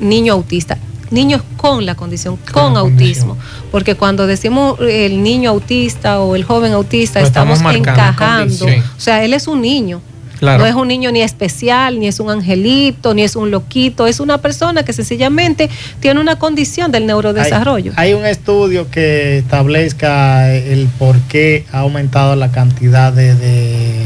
[0.00, 0.78] niño autista.
[1.10, 3.36] Niños con la condición, con, la autismo.
[3.70, 8.66] Porque cuando decimos el niño autista o el joven autista, Lo estamos encajando.
[8.66, 8.74] Sí.
[8.96, 10.00] O sea, él es un niño.
[10.38, 10.62] Claro.
[10.62, 14.20] No es un niño ni especial, ni es un angelito, ni es un loquito, es
[14.20, 15.68] una persona que sencillamente
[15.98, 17.92] tiene una condición del neurodesarrollo.
[17.96, 24.04] Hay, hay un estudio que establezca el por qué ha aumentado la cantidad de, de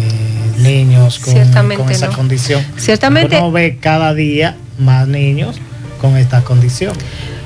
[0.62, 2.16] niños con, Ciertamente con esa no.
[2.16, 2.64] condición.
[2.78, 5.60] Ciertamente- Uno ve cada día más niños
[6.02, 6.94] con esta condición.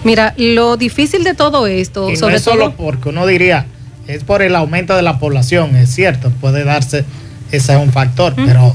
[0.03, 3.67] Mira, lo difícil de todo esto, Y no es solo todo, porque uno diría,
[4.09, 7.05] es por el aumento de la población, es cierto, puede darse,
[7.53, 8.75] ese es un factor, pero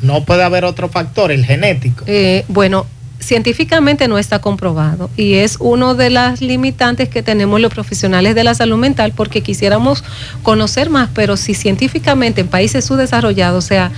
[0.00, 2.04] no puede haber otro factor, el genético.
[2.06, 2.86] eh, bueno,
[3.20, 8.42] científicamente no está comprobado y es uno de las limitantes que tenemos los profesionales de
[8.42, 10.02] la salud mental porque quisiéramos
[10.42, 13.92] conocer más, pero si científicamente en países subdesarrollados, o sea,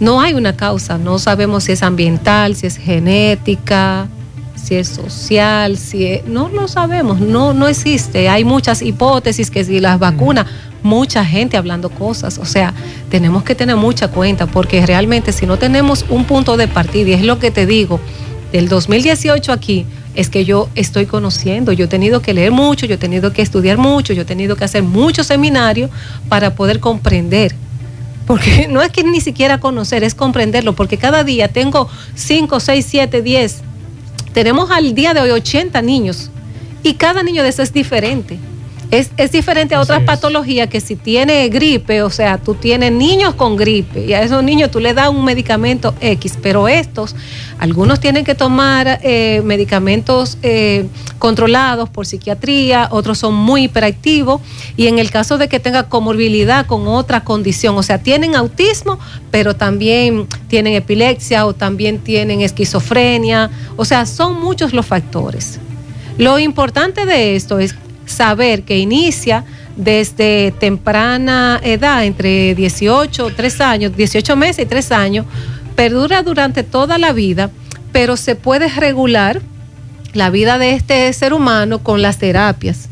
[0.00, 4.08] no hay una causa, no sabemos si es ambiental, si es genética,
[4.62, 8.28] si es social, si es, no lo sabemos, no, no existe.
[8.28, 10.46] Hay muchas hipótesis que si las vacunas,
[10.82, 12.74] mucha gente hablando cosas, o sea,
[13.08, 17.12] tenemos que tener mucha cuenta porque realmente si no tenemos un punto de partida, y
[17.12, 18.00] es lo que te digo,
[18.52, 22.94] del 2018 aquí, es que yo estoy conociendo, yo he tenido que leer mucho, yo
[22.96, 25.90] he tenido que estudiar mucho, yo he tenido que hacer muchos seminarios
[26.28, 27.54] para poder comprender.
[28.26, 32.86] Porque no es que ni siquiera conocer, es comprenderlo, porque cada día tengo 5, 6,
[32.88, 33.62] 7, 10.
[34.32, 36.30] Tenemos al día de hoy 80 niños
[36.82, 38.38] y cada niño de eso es diferente.
[38.92, 43.34] Es, es diferente a otras patologías que si tiene gripe, o sea, tú tienes niños
[43.34, 47.16] con gripe y a esos niños tú le das un medicamento X, pero estos,
[47.58, 50.84] algunos tienen que tomar eh, medicamentos eh,
[51.18, 54.42] controlados por psiquiatría, otros son muy hiperactivos
[54.76, 58.98] y en el caso de que tenga comorbilidad con otra condición, o sea, tienen autismo,
[59.30, 65.58] pero también tienen epilepsia o también tienen esquizofrenia, o sea, son muchos los factores.
[66.18, 67.74] Lo importante de esto es
[68.06, 69.44] saber que inicia
[69.76, 75.26] desde temprana edad, entre 18, 3 años, 18 meses y 3 años,
[75.74, 77.50] perdura durante toda la vida,
[77.92, 79.40] pero se puede regular
[80.12, 82.88] la vida de este ser humano con las terapias.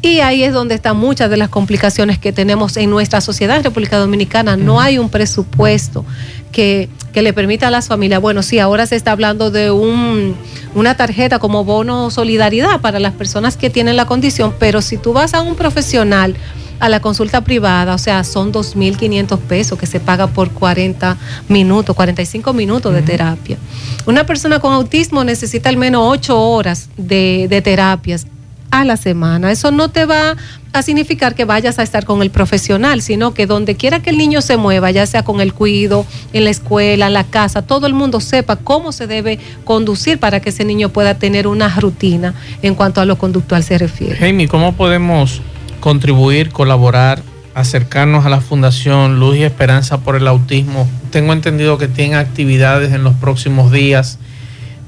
[0.00, 3.64] Y ahí es donde están muchas de las complicaciones que tenemos en nuestra sociedad en
[3.64, 4.56] República Dominicana.
[4.56, 6.04] No hay un presupuesto
[6.52, 10.36] que, que le permita a las familias, bueno, sí, ahora se está hablando de un,
[10.74, 15.12] una tarjeta como bono solidaridad para las personas que tienen la condición, pero si tú
[15.12, 16.36] vas a un profesional,
[16.80, 21.16] a la consulta privada, o sea, son 2.500 pesos que se paga por 40
[21.48, 23.58] minutos, 45 minutos de terapia.
[24.06, 28.28] Una persona con autismo necesita al menos 8 horas de, de terapias
[28.70, 29.50] a la semana.
[29.50, 30.36] Eso no te va
[30.72, 34.18] a significar que vayas a estar con el profesional, sino que donde quiera que el
[34.18, 37.86] niño se mueva, ya sea con el cuido, en la escuela, en la casa, todo
[37.86, 42.34] el mundo sepa cómo se debe conducir para que ese niño pueda tener una rutina
[42.62, 44.16] en cuanto a lo conductual se refiere.
[44.16, 45.40] Jamie, ¿cómo podemos
[45.80, 47.22] contribuir, colaborar,
[47.54, 50.86] acercarnos a la Fundación Luz y Esperanza por el Autismo?
[51.10, 54.18] Tengo entendido que tienen actividades en los próximos días.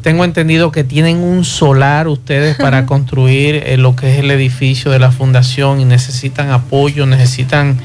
[0.03, 4.91] Tengo entendido que tienen un solar ustedes para construir eh, lo que es el edificio
[4.91, 7.79] de la fundación y necesitan apoyo, necesitan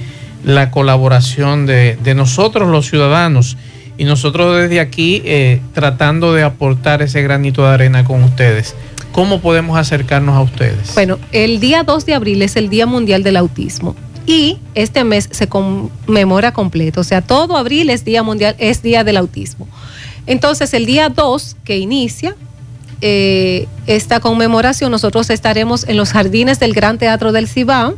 [0.44, 3.58] la colaboración de, de nosotros los ciudadanos
[3.98, 8.76] y nosotros desde aquí eh, tratando de aportar ese granito de arena con ustedes.
[9.12, 10.94] ¿Cómo podemos acercarnos a ustedes?
[10.94, 15.30] Bueno, el día 2 de abril es el Día Mundial del Autismo y este mes
[15.32, 19.68] se conmemora completo, o sea, todo abril es Día Mundial, es Día del Autismo.
[20.28, 22.36] Entonces, el día 2 que inicia
[23.02, 27.96] eh, esta conmemoración, nosotros estaremos en los jardines del Gran Teatro del Cibao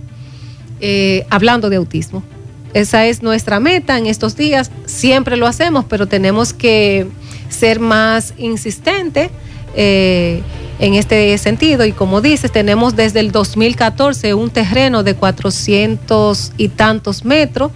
[0.79, 2.23] eh, hablando de autismo.
[2.73, 4.71] Esa es nuestra meta en estos días.
[4.85, 7.07] Siempre lo hacemos, pero tenemos que
[7.49, 9.31] ser más insistentes
[9.75, 10.41] eh,
[10.79, 11.85] en este sentido.
[11.85, 17.71] Y como dices, tenemos desde el 2014 un terreno de 400 y tantos metros,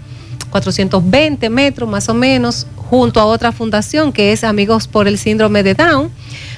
[0.50, 5.64] 420 metros más o menos, junto a otra fundación que es Amigos por el Síndrome
[5.64, 6.12] de Down.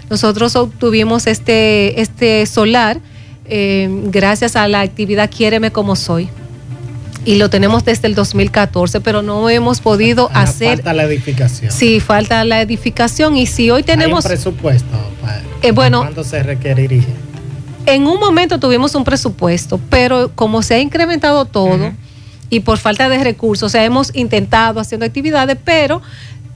[0.09, 2.99] Nosotros obtuvimos este, este solar
[3.45, 6.27] eh, gracias a la actividad Quiéreme como soy.
[7.23, 10.77] Y lo tenemos desde el 2014, pero no hemos podido Ah, hacer...
[10.77, 11.71] Falta la edificación.
[11.71, 13.37] Sí, falta la edificación.
[13.37, 14.25] Y si hoy tenemos...
[14.25, 14.97] Hay un presupuesto.
[15.21, 17.03] para- Eh, bueno, ¿Cuánto se requeriría?
[17.85, 21.91] en un momento tuvimos un presupuesto, pero como se ha incrementado todo
[22.53, 26.01] y por falta de recursos, o sea, hemos intentado haciendo actividades, pero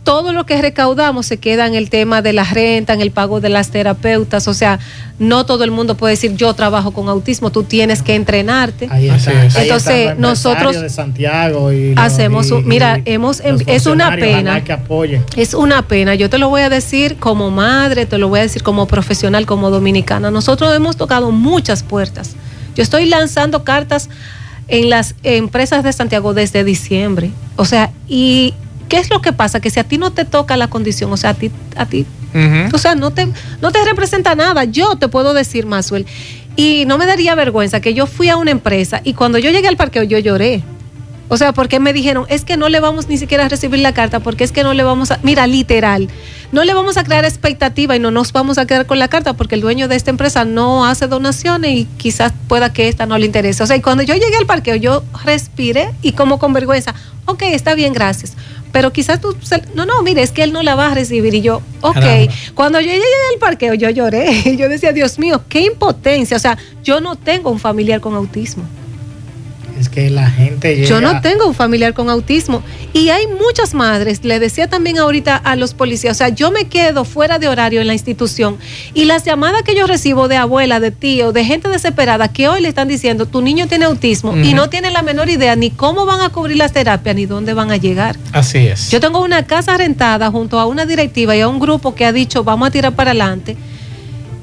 [0.03, 3.41] todo lo que recaudamos se queda en el tema de la renta, en el pago
[3.41, 4.79] de las terapeutas, o sea,
[5.19, 8.87] no todo el mundo puede decir yo trabajo con autismo, tú tienes que entrenarte.
[8.89, 13.43] Ahí está, ahí Entonces, los nosotros de Santiago y los- hacemos, y- mira, y hemos,
[13.43, 14.63] los es una pena.
[14.63, 15.25] que apoyen.
[15.35, 18.43] Es una pena, yo te lo voy a decir como madre, te lo voy a
[18.43, 20.31] decir como profesional, como dominicana.
[20.31, 22.35] Nosotros hemos tocado muchas puertas.
[22.75, 24.07] Yo estoy lanzando cartas
[24.67, 27.31] en las empresas de Santiago desde diciembre.
[27.55, 28.53] O sea, ¿y
[28.89, 29.59] qué es lo que pasa?
[29.59, 32.05] Que si a ti no te toca la condición, o sea, a ti, a ti
[32.73, 33.27] o sea, no te,
[33.61, 34.63] no te representa nada.
[34.65, 36.05] Yo te puedo decir, Masuel,
[36.55, 39.67] y no me daría vergüenza que yo fui a una empresa y cuando yo llegué
[39.67, 40.63] al parqueo yo lloré.
[41.29, 43.93] O sea, porque me dijeron, es que no le vamos ni siquiera a recibir la
[43.93, 46.07] carta, porque es que no le vamos a, mira, literal,
[46.51, 49.33] no le vamos a crear expectativa y no nos vamos a quedar con la carta
[49.33, 53.17] porque el dueño de esta empresa no hace donaciones y quizás pueda que esta no
[53.17, 53.61] le interese.
[53.63, 57.43] O sea, y cuando yo llegué al parqueo, yo respiré y como con vergüenza, ok,
[57.43, 58.33] está bien, gracias.
[58.71, 59.35] Pero quizás tú,
[59.75, 61.33] no, no, mire, es que él no la va a recibir.
[61.33, 61.93] Y yo, ok.
[61.95, 62.33] Caramba.
[62.53, 64.55] Cuando yo llegué al parqueo, yo lloré.
[64.57, 66.37] Yo decía, Dios mío, qué impotencia.
[66.37, 68.63] O sea, yo no tengo un familiar con autismo.
[69.79, 70.87] Es que la gente llega...
[70.87, 72.63] Yo no tengo un familiar con autismo
[72.93, 76.65] y hay muchas madres, le decía también ahorita a los policías, o sea, yo me
[76.65, 78.57] quedo fuera de horario en la institución
[78.93, 82.61] y las llamadas que yo recibo de abuela, de tío, de gente desesperada que hoy
[82.61, 86.05] le están diciendo, tu niño tiene autismo y no tiene la menor idea ni cómo
[86.05, 88.17] van a cubrir las terapias ni dónde van a llegar.
[88.31, 88.89] Así es.
[88.89, 92.11] Yo tengo una casa rentada junto a una directiva y a un grupo que ha
[92.11, 93.57] dicho vamos a tirar para adelante.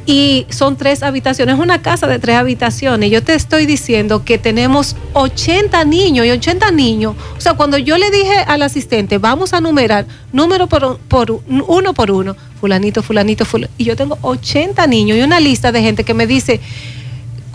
[0.07, 3.11] Y son tres habitaciones, una casa de tres habitaciones.
[3.11, 7.17] Yo te estoy diciendo que tenemos 80 niños y 80 niños.
[7.37, 11.95] O sea, cuando yo le dije al asistente, vamos a numerar número por, por uno
[11.95, 13.75] por uno, fulanito, fulanito, fulanito.
[13.79, 16.61] Y yo tengo 80 niños y una lista de gente que me dice,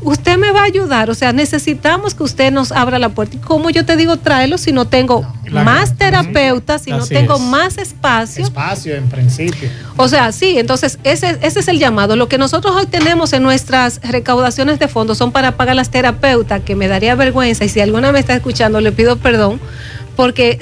[0.01, 3.35] usted me va a ayudar, o sea, necesitamos que usted nos abra la puerta.
[3.35, 7.41] ¿Y cómo yo te digo tráelo si no tengo más terapeutas, si no tengo es.
[7.41, 8.43] más espacio?
[8.43, 9.69] Espacio en principio.
[9.97, 12.15] O sea, sí, entonces ese, ese es el llamado.
[12.15, 16.61] Lo que nosotros hoy tenemos en nuestras recaudaciones de fondos son para pagar las terapeutas,
[16.61, 19.59] que me daría vergüenza, y si alguna me está escuchando, le pido perdón,
[20.15, 20.59] porque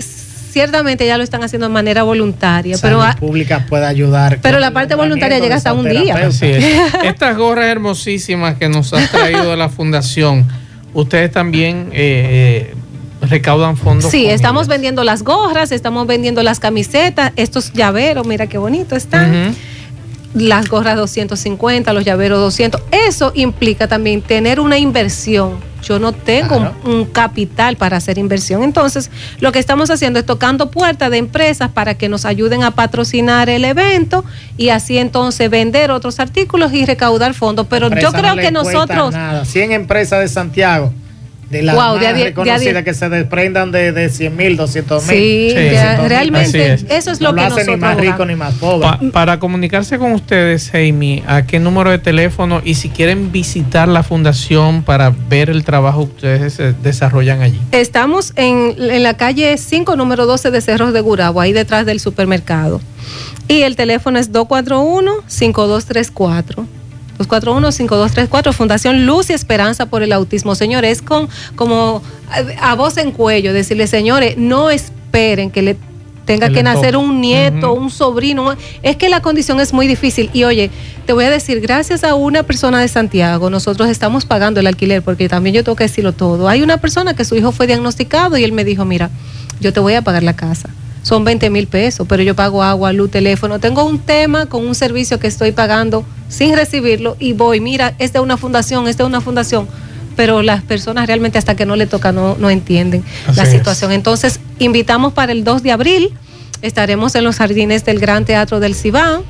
[0.58, 4.39] ciertamente ya lo están haciendo de manera voluntaria, pero, pública puede ayudar.
[4.41, 6.16] pero la parte voluntaria llega hasta un día.
[6.16, 6.66] Así es.
[7.03, 10.47] Estas gorras hermosísimas que nos ha traído de la fundación,
[10.95, 12.76] ustedes también eh, eh,
[13.22, 14.10] recaudan fondos.
[14.10, 14.70] Sí, estamos ellas.
[14.70, 19.55] vendiendo las gorras, estamos vendiendo las camisetas, estos llaveros, mira qué bonito están.
[20.34, 22.82] Las gorras 250, los llaveros 200.
[22.91, 25.66] Eso implica también tener una inversión.
[25.84, 28.63] Yo no tengo un, un capital para hacer inversión.
[28.63, 29.09] Entonces,
[29.39, 33.49] lo que estamos haciendo es tocando puertas de empresas para que nos ayuden a patrocinar
[33.49, 34.23] el evento
[34.57, 37.67] y así entonces vender otros artículos y recaudar fondos.
[37.69, 39.13] Pero yo creo no que nosotros...
[39.13, 39.45] Nada.
[39.45, 40.91] 100 empresas de Santiago,
[41.50, 43.91] de las Wow, más de a die- de a reconocidas die- que se desprendan de,
[43.93, 45.16] de 100 mil, 200 mil.
[45.18, 46.91] Sí, de- realmente Así es.
[46.91, 48.28] eso es lo no que lo hace ni nosotros más rico buscamos.
[48.28, 48.88] ni más pobre.
[48.88, 52.62] Pa- para comunicarse con ustedes, Amy, ¿a qué número de teléfono?
[52.66, 57.60] Y si quieren visitar la fundación para ver el trabajo que ustedes desarrollan allí.
[57.72, 62.00] Estamos en, en la calle 5, número 12 de Cerros de Gurabo, ahí detrás del
[62.02, 62.82] supermercado.
[63.48, 66.66] Y el teléfono es 241-5234.
[67.20, 70.55] 241-5234, Fundación Luz y Esperanza por el Autismo.
[70.55, 72.01] Señores, es con, como
[72.59, 75.78] a, a voz en cuello, decirle, señores, no esperen que le
[76.28, 77.05] tenga Que nacer toque.
[77.05, 78.55] un nieto, un sobrino.
[78.84, 80.30] Es que la condición es muy difícil.
[80.34, 80.70] Y oye,
[81.05, 85.01] te voy a decir, gracias a una persona de Santiago, nosotros estamos pagando el alquiler,
[85.01, 86.49] porque también yo tengo que decirlo todo.
[86.49, 89.09] Hay una persona que su hijo fue diagnosticado y él me dijo, mira,
[89.61, 90.70] yo te voy a pagar la casa.
[91.04, 93.60] Son 20 mil pesos, pero yo pago agua, luz, teléfono.
[93.60, 98.14] Tengo un tema con un servicio que estoy pagando sin recibirlo y voy, mira, es
[98.14, 99.68] de una fundación, es de una fundación.
[100.16, 103.04] Pero las personas realmente hasta que no le toca no, no entienden
[103.36, 103.52] la es.
[103.52, 103.91] situación.
[103.91, 106.14] Entonces, invitamos para el 2 de abril.
[106.62, 109.22] Estaremos en los jardines del Gran Teatro del Cibán.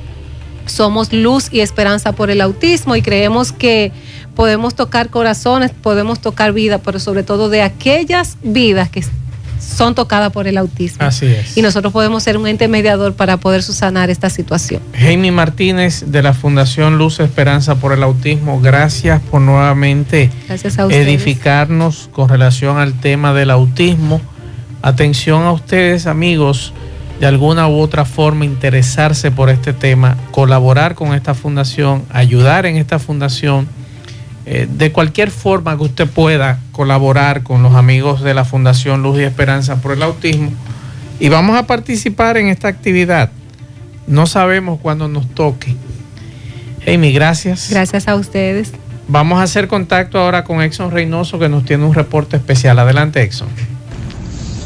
[0.64, 3.92] Somos luz y esperanza por el autismo y creemos que
[4.34, 9.02] podemos tocar corazones, podemos tocar vida, pero sobre todo de aquellas vidas que
[9.58, 11.04] son tocadas por el autismo.
[11.04, 11.56] Así es.
[11.56, 14.82] Y nosotros podemos ser un ente mediador para poder subsanar esta situación.
[14.98, 20.86] Jaime Martínez de la Fundación Luz Esperanza por el Autismo, gracias por nuevamente Gracias a
[20.86, 21.06] ustedes.
[21.06, 24.20] edificarnos con relación al tema del autismo.
[24.82, 26.72] Atención a ustedes, amigos,
[27.20, 32.76] de alguna u otra forma interesarse por este tema, colaborar con esta fundación, ayudar en
[32.76, 33.68] esta fundación.
[34.50, 39.18] Eh, de cualquier forma que usted pueda colaborar con los amigos de la Fundación Luz
[39.18, 40.50] y Esperanza por el Autismo.
[41.20, 43.30] Y vamos a participar en esta actividad.
[44.06, 45.76] No sabemos cuándo nos toque.
[46.86, 47.68] Amy, gracias.
[47.68, 48.72] Gracias a ustedes.
[49.06, 52.78] Vamos a hacer contacto ahora con Exxon Reynoso que nos tiene un reporte especial.
[52.78, 53.48] Adelante, Exxon.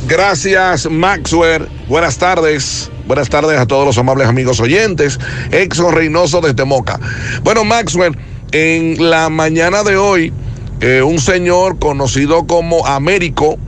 [0.06, 1.68] Gracias, Maxwell.
[1.88, 2.88] Buenas tardes.
[3.08, 5.18] Buenas tardes a todos los amables amigos oyentes.
[5.50, 7.00] Exxon Reynoso desde Moca.
[7.42, 8.16] Bueno, Maxwell,
[8.52, 10.32] en la mañana de hoy,
[10.80, 13.58] eh, un señor conocido como Américo,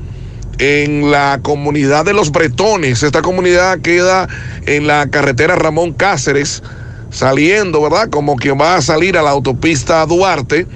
[0.58, 4.28] en la comunidad de los Bretones, esta comunidad queda
[4.66, 6.62] en la carretera Ramón Cáceres,
[7.10, 8.08] saliendo, ¿verdad?
[8.10, 10.66] Como quien va a salir a la autopista Duarte.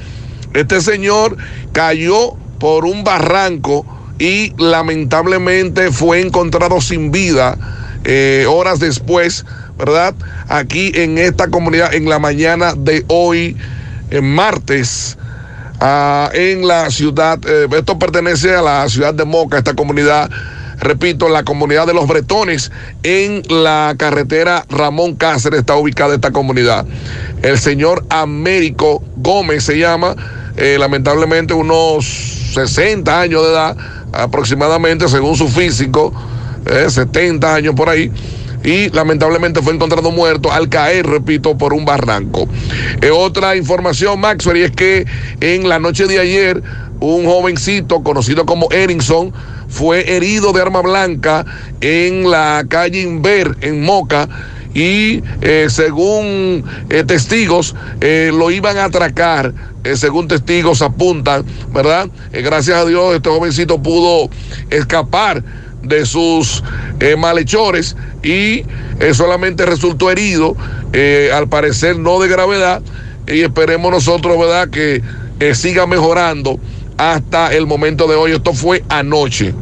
[0.55, 1.37] Este señor
[1.73, 3.87] cayó por un barranco
[4.19, 7.57] y lamentablemente fue encontrado sin vida
[8.05, 9.45] eh, horas después,
[9.77, 10.15] ¿verdad?
[10.49, 13.57] Aquí en esta comunidad en la mañana de hoy,
[14.11, 15.19] en martes,
[15.81, 20.31] ah, en la ciudad, eh, esto pertenece a la ciudad de Moca, esta comunidad,
[20.79, 22.71] repito, la comunidad de los bretones,
[23.03, 26.87] en la carretera Ramón Cáceres está ubicada esta comunidad.
[27.43, 30.17] El señor Américo Gómez se llama,
[30.57, 32.07] eh, lamentablemente unos
[32.55, 33.77] 60 años de edad,
[34.13, 36.13] aproximadamente según su físico,
[36.67, 38.11] eh, 70 años por ahí.
[38.65, 42.49] Y lamentablemente fue encontrado muerto al caer, repito, por un barranco.
[43.01, 45.07] Eh, otra información, Maxwell, es que
[45.41, 46.63] en la noche de ayer
[47.01, 49.33] un jovencito conocido como Erinson
[49.69, 51.45] fue herido de arma blanca
[51.81, 54.29] en la calle Inver, en Moca,
[54.75, 59.55] y eh, según eh, testigos lo iban a atracar,
[59.95, 62.09] según testigos apuntan, ¿verdad?
[62.33, 64.29] Gracias a Dios este jovencito pudo
[64.71, 65.43] escapar
[65.89, 66.63] de sus
[67.01, 68.65] eh, malhechores y
[69.01, 70.57] eh, solamente resultó herido,
[70.93, 72.83] eh, al parecer no de gravedad,
[73.27, 75.03] y esperemos nosotros, ¿verdad?, que
[75.55, 76.59] siga mejorando
[76.97, 78.33] hasta el momento de hoy.
[78.33, 79.55] Esto fue anoche.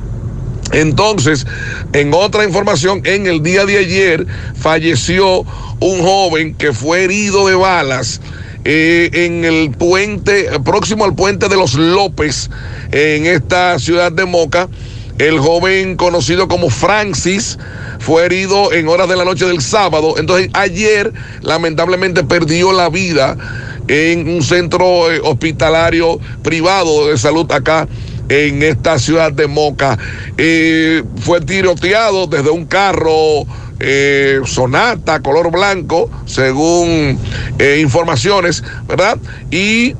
[0.73, 1.47] Entonces,
[1.93, 5.41] en otra información, en el día de ayer falleció
[5.81, 8.21] un joven que fue herido de balas
[8.69, 12.51] en el puente, próximo al puente de los López,
[12.91, 14.69] en esta ciudad de Moca.
[15.19, 17.59] El joven conocido como Francis
[18.01, 20.17] fue herido en horas de la noche del sábado.
[20.19, 23.37] Entonces ayer lamentablemente perdió la vida
[23.89, 27.89] en un centro eh, hospitalario privado de salud acá
[28.29, 29.99] en esta ciudad de Moca.
[30.37, 33.47] Eh, fue tiroteado desde un carro
[33.79, 37.19] eh, Sonata, color blanco, según
[37.79, 39.19] informaciones, ¿verdad?
[39.51, 39.95] Y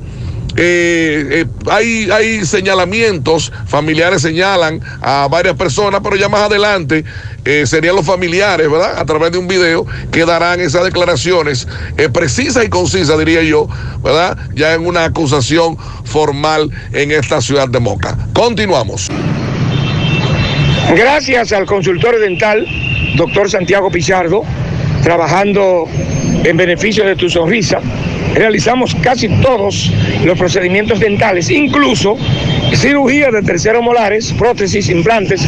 [0.59, 7.05] eh, eh, hay, señalamientos, familiares señalan a varias personas, pero ya más adelante
[7.45, 8.97] eh, serían los familiares, ¿verdad?
[8.97, 11.67] A través de un video que darán esas declaraciones
[12.11, 13.67] precisas y concisas, diría yo,
[14.03, 14.35] ¿verdad?
[14.55, 18.17] Ya en una acusación formal en esta ciudad de Moca.
[18.33, 19.09] Continuamos.
[20.95, 22.65] Gracias al consultorio dental,
[23.15, 24.41] doctor Santiago Pichardo,
[25.03, 25.85] trabajando
[26.43, 27.79] en beneficio de tu sonrisa.
[28.37, 29.91] Realizamos casi todos
[30.23, 32.15] los procedimientos dentales, incluso
[32.75, 35.41] cirugía de terceros molares, prótesis, implantes.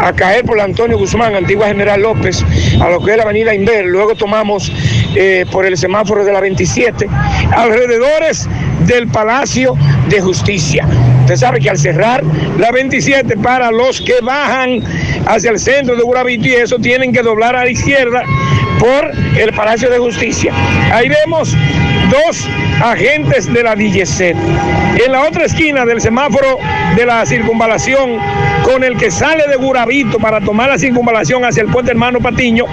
[0.00, 2.44] a caer por la Antonio Guzmán, antigua General López,
[2.80, 4.72] a lo que es la avenida Inver, luego tomamos
[5.14, 7.08] eh, por el semáforo de la 27,
[7.56, 8.48] alrededores
[8.86, 9.74] del Palacio
[10.08, 10.86] de Justicia.
[11.20, 12.22] Usted sabe que al cerrar
[12.58, 14.82] la 27 para los que bajan
[15.26, 18.22] hacia el centro de Burabito y eso tienen que doblar a la izquierda
[18.78, 20.52] por el Palacio de Justicia.
[20.92, 21.56] Ahí vemos
[22.10, 22.48] dos
[22.82, 24.34] agentes de la DGC.
[25.04, 26.58] En la otra esquina del semáforo
[26.96, 28.18] de la circunvalación,
[28.64, 32.64] con el que sale de Burabito para tomar la circunvalación hacia el puente Hermano Patiño,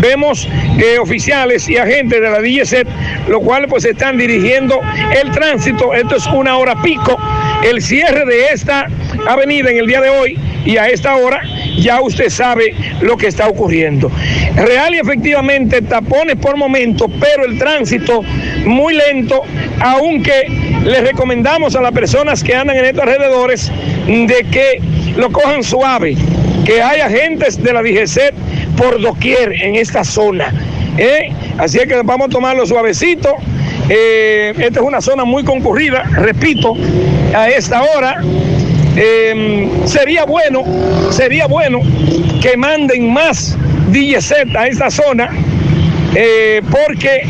[0.00, 4.80] vemos eh, oficiales y agentes de la DGC, los cuales pues están dirigiendo
[5.22, 5.94] el tránsito.
[5.94, 7.16] Esto es una hora pico.
[7.62, 8.88] El cierre de esta
[9.26, 11.40] avenida en el día de hoy y a esta hora
[11.78, 14.10] ya usted sabe lo que está ocurriendo.
[14.54, 18.22] Real y efectivamente tapones por momento, pero el tránsito
[18.64, 19.42] muy lento,
[19.80, 20.46] aunque
[20.84, 23.72] les recomendamos a las personas que andan en estos alrededores
[24.06, 24.80] de que
[25.16, 26.16] lo cojan suave,
[26.64, 28.32] que hay agentes de la DGC
[28.76, 30.52] por doquier en esta zona.
[30.96, 31.32] ¿eh?
[31.58, 33.34] Así es que vamos a tomarlo suavecito.
[33.88, 36.74] Eh, esta es una zona muy concurrida, repito,
[37.34, 38.22] a esta hora.
[39.00, 40.64] Eh, sería bueno,
[41.10, 41.80] sería bueno
[42.42, 43.56] que manden más
[43.92, 45.30] DGZ a esta zona,
[46.16, 47.22] eh, porque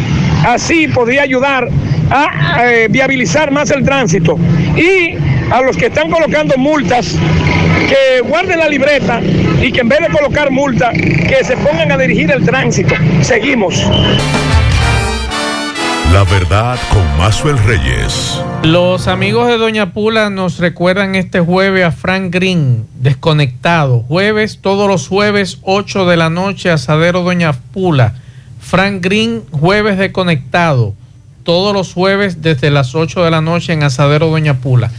[0.47, 1.69] así podría ayudar
[2.11, 4.39] a eh, viabilizar más el tránsito.
[4.77, 5.15] Y
[5.51, 7.15] a los que están colocando multas,
[7.87, 9.21] que guarden la libreta
[9.63, 12.95] y que en vez de colocar multa, que se pongan a dirigir el tránsito.
[13.21, 13.87] Seguimos.
[16.13, 18.41] La verdad con Mazuel Reyes.
[18.63, 24.05] Los amigos de Doña Pula nos recuerdan este jueves a Frank Green, desconectado.
[24.09, 28.15] Jueves, todos los jueves, 8 de la noche, asadero Doña Pula.
[28.59, 30.95] Frank Green, jueves desconectado.
[31.43, 34.91] Todos los jueves desde las 8 de la noche en asadero Doña Pula.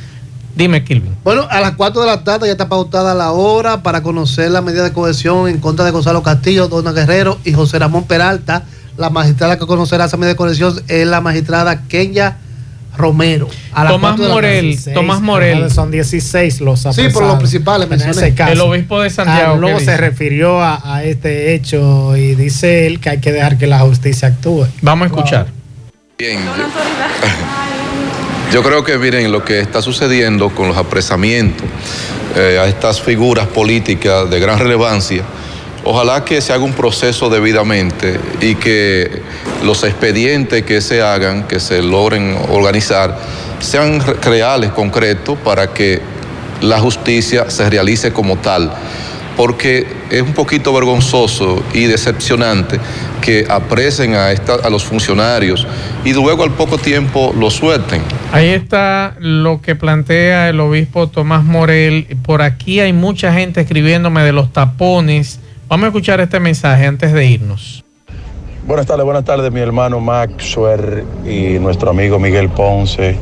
[0.55, 1.15] Dime, Kilvin.
[1.23, 4.61] Bueno, a las 4 de la tarde ya está pautada la hora para conocer la
[4.61, 8.63] medida de cohesión en contra de Gonzalo Castillo, Dona Guerrero y José Ramón Peralta.
[8.99, 12.35] La magistrada que conocerá esa medida de cohesión es la magistrada Kenya
[12.97, 13.47] Romero.
[13.73, 14.43] A Tomás 4 de la tarde.
[14.73, 15.71] Morel, Tomás Morel.
[15.71, 17.27] Son 16 los Sí, por apresados.
[17.29, 18.11] los principales En mencioné.
[18.27, 18.51] ese caso.
[18.51, 20.01] El obispo de Santiago, Ah, luego ¿qué se dice?
[20.01, 24.27] refirió a, a este hecho y dice él que hay que dejar que la justicia
[24.27, 24.67] actúe.
[24.81, 25.47] Vamos a escuchar.
[26.17, 26.51] Bien, yo,
[28.53, 31.65] yo creo que miren lo que está sucediendo con los apresamientos
[32.35, 35.23] eh, a estas figuras políticas de gran relevancia.
[35.83, 39.21] Ojalá que se haga un proceso debidamente y que
[39.63, 43.17] los expedientes que se hagan, que se logren organizar,
[43.59, 46.01] sean re- reales, concretos, para que
[46.61, 48.71] la justicia se realice como tal.
[49.37, 52.77] porque es un poquito vergonzoso y decepcionante
[53.21, 55.65] que apresen a, esta, a los funcionarios
[56.03, 58.01] y luego al poco tiempo los suelten.
[58.33, 62.17] Ahí está lo que plantea el obispo Tomás Morel.
[62.25, 65.39] Por aquí hay mucha gente escribiéndome de los tapones.
[65.69, 67.85] Vamos a escuchar este mensaje antes de irnos.
[68.65, 73.15] Buenas tardes, buenas tardes, mi hermano Maxwell y nuestro amigo Miguel Ponce.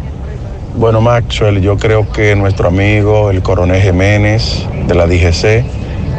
[0.78, 5.66] Bueno, Maxwell, yo creo que nuestro amigo, el coronel Jiménez de la DGC,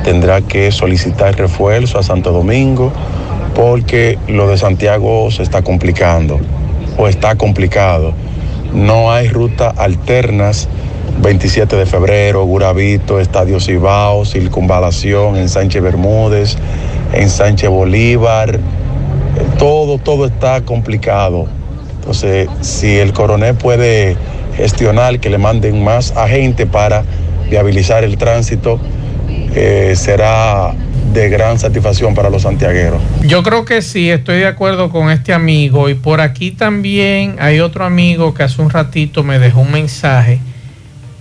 [0.05, 2.93] tendrá que solicitar refuerzo a Santo Domingo
[3.55, 6.39] porque lo de Santiago se está complicando
[6.99, 8.13] o está complicado.
[8.75, 10.69] No hay rutas alternas
[11.21, 16.57] 27 de febrero, Guravito, Estadio Cibao, Circunvalación, en Sánchez Bermúdez,
[17.13, 18.59] en Sánchez Bolívar.
[19.59, 21.47] Todo, todo está complicado.
[21.99, 24.17] Entonces, si el coronel puede
[24.57, 27.03] gestionar que le manden más agentes para
[27.51, 28.81] viabilizar el tránsito,
[29.55, 30.75] eh, será
[31.13, 33.01] de gran satisfacción para los santiagueros.
[33.23, 37.61] Yo creo que sí, estoy de acuerdo con este amigo y por aquí también hay
[37.61, 40.41] otro amigo que hace un ratito me dejó un mensaje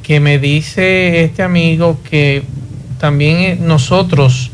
[0.07, 2.41] que me dice este amigo que
[2.97, 4.51] también eh, nosotros,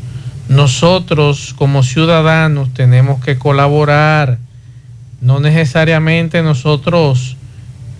[0.48, 4.38] nosotros como ciudadanos tenemos que colaborar,
[5.20, 7.36] no necesariamente nosotros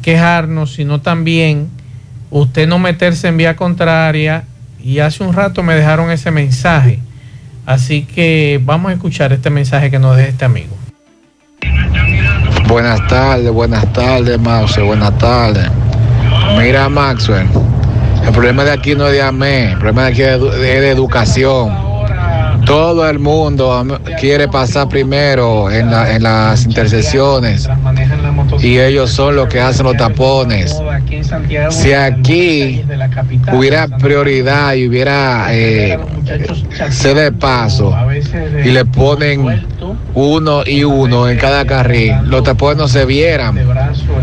[0.02, 1.68] quejarnos, sino también
[2.32, 4.42] usted no meterse en vía contraria
[4.82, 6.98] y hace un rato me dejaron ese mensaje.
[7.66, 10.76] Así que vamos a escuchar este mensaje que nos deja este amigo.
[12.66, 15.70] Buenas tardes, buenas tardes, Mouse, buenas tardes.
[16.58, 17.46] Mira, Maxwell,
[18.24, 21.84] el problema de aquí no es de AME, el problema de aquí es de educación.
[22.64, 27.68] Todo el mundo quiere pasar primero en, la, en las intersecciones
[28.60, 30.74] y ellos son los que hacen los tapones.
[31.70, 32.82] Si aquí
[33.52, 35.98] hubiera prioridad y hubiera eh,
[37.02, 37.94] de paso
[38.64, 39.66] y le ponen
[40.14, 43.58] uno y uno en cada carril, los tapones no se vieran,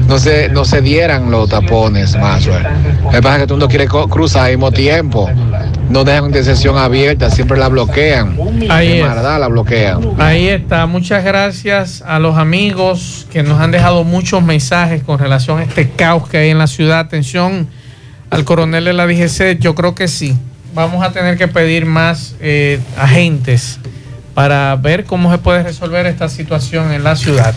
[0.08, 2.46] no se, no se dieran los tapones, más.
[2.46, 5.30] Lo que pasa es que tú no quieres cruzar al mismo tiempo
[5.92, 8.38] no dejan intersección abierta, siempre la bloquean.
[8.70, 9.06] Ahí es.
[9.06, 10.02] la bloquean.
[10.18, 10.86] Ahí está.
[10.86, 15.90] Muchas gracias a los amigos que nos han dejado muchos mensajes con relación a este
[15.90, 17.00] caos que hay en la ciudad.
[17.00, 17.68] Atención
[18.30, 20.36] al coronel de la DGC, yo creo que sí.
[20.74, 23.80] Vamos a tener que pedir más eh, agentes
[24.34, 27.54] para ver cómo se puede resolver esta situación en la ciudad.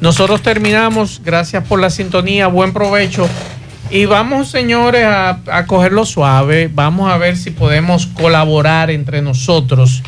[0.00, 1.20] Nosotros terminamos.
[1.24, 2.48] Gracias por la sintonía.
[2.48, 3.28] Buen provecho.
[3.90, 6.70] Y vamos, señores, a, a, cogerlo suave.
[6.72, 10.02] Vamos a ver si podemos colaborar entre nosotros.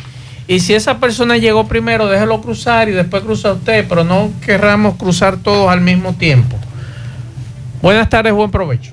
[0.47, 4.95] Y si esa persona llegó primero, déjelo cruzar y después cruza usted, pero no querramos
[4.95, 6.57] cruzar todos al mismo tiempo.
[7.81, 8.91] Buenas tardes, buen provecho.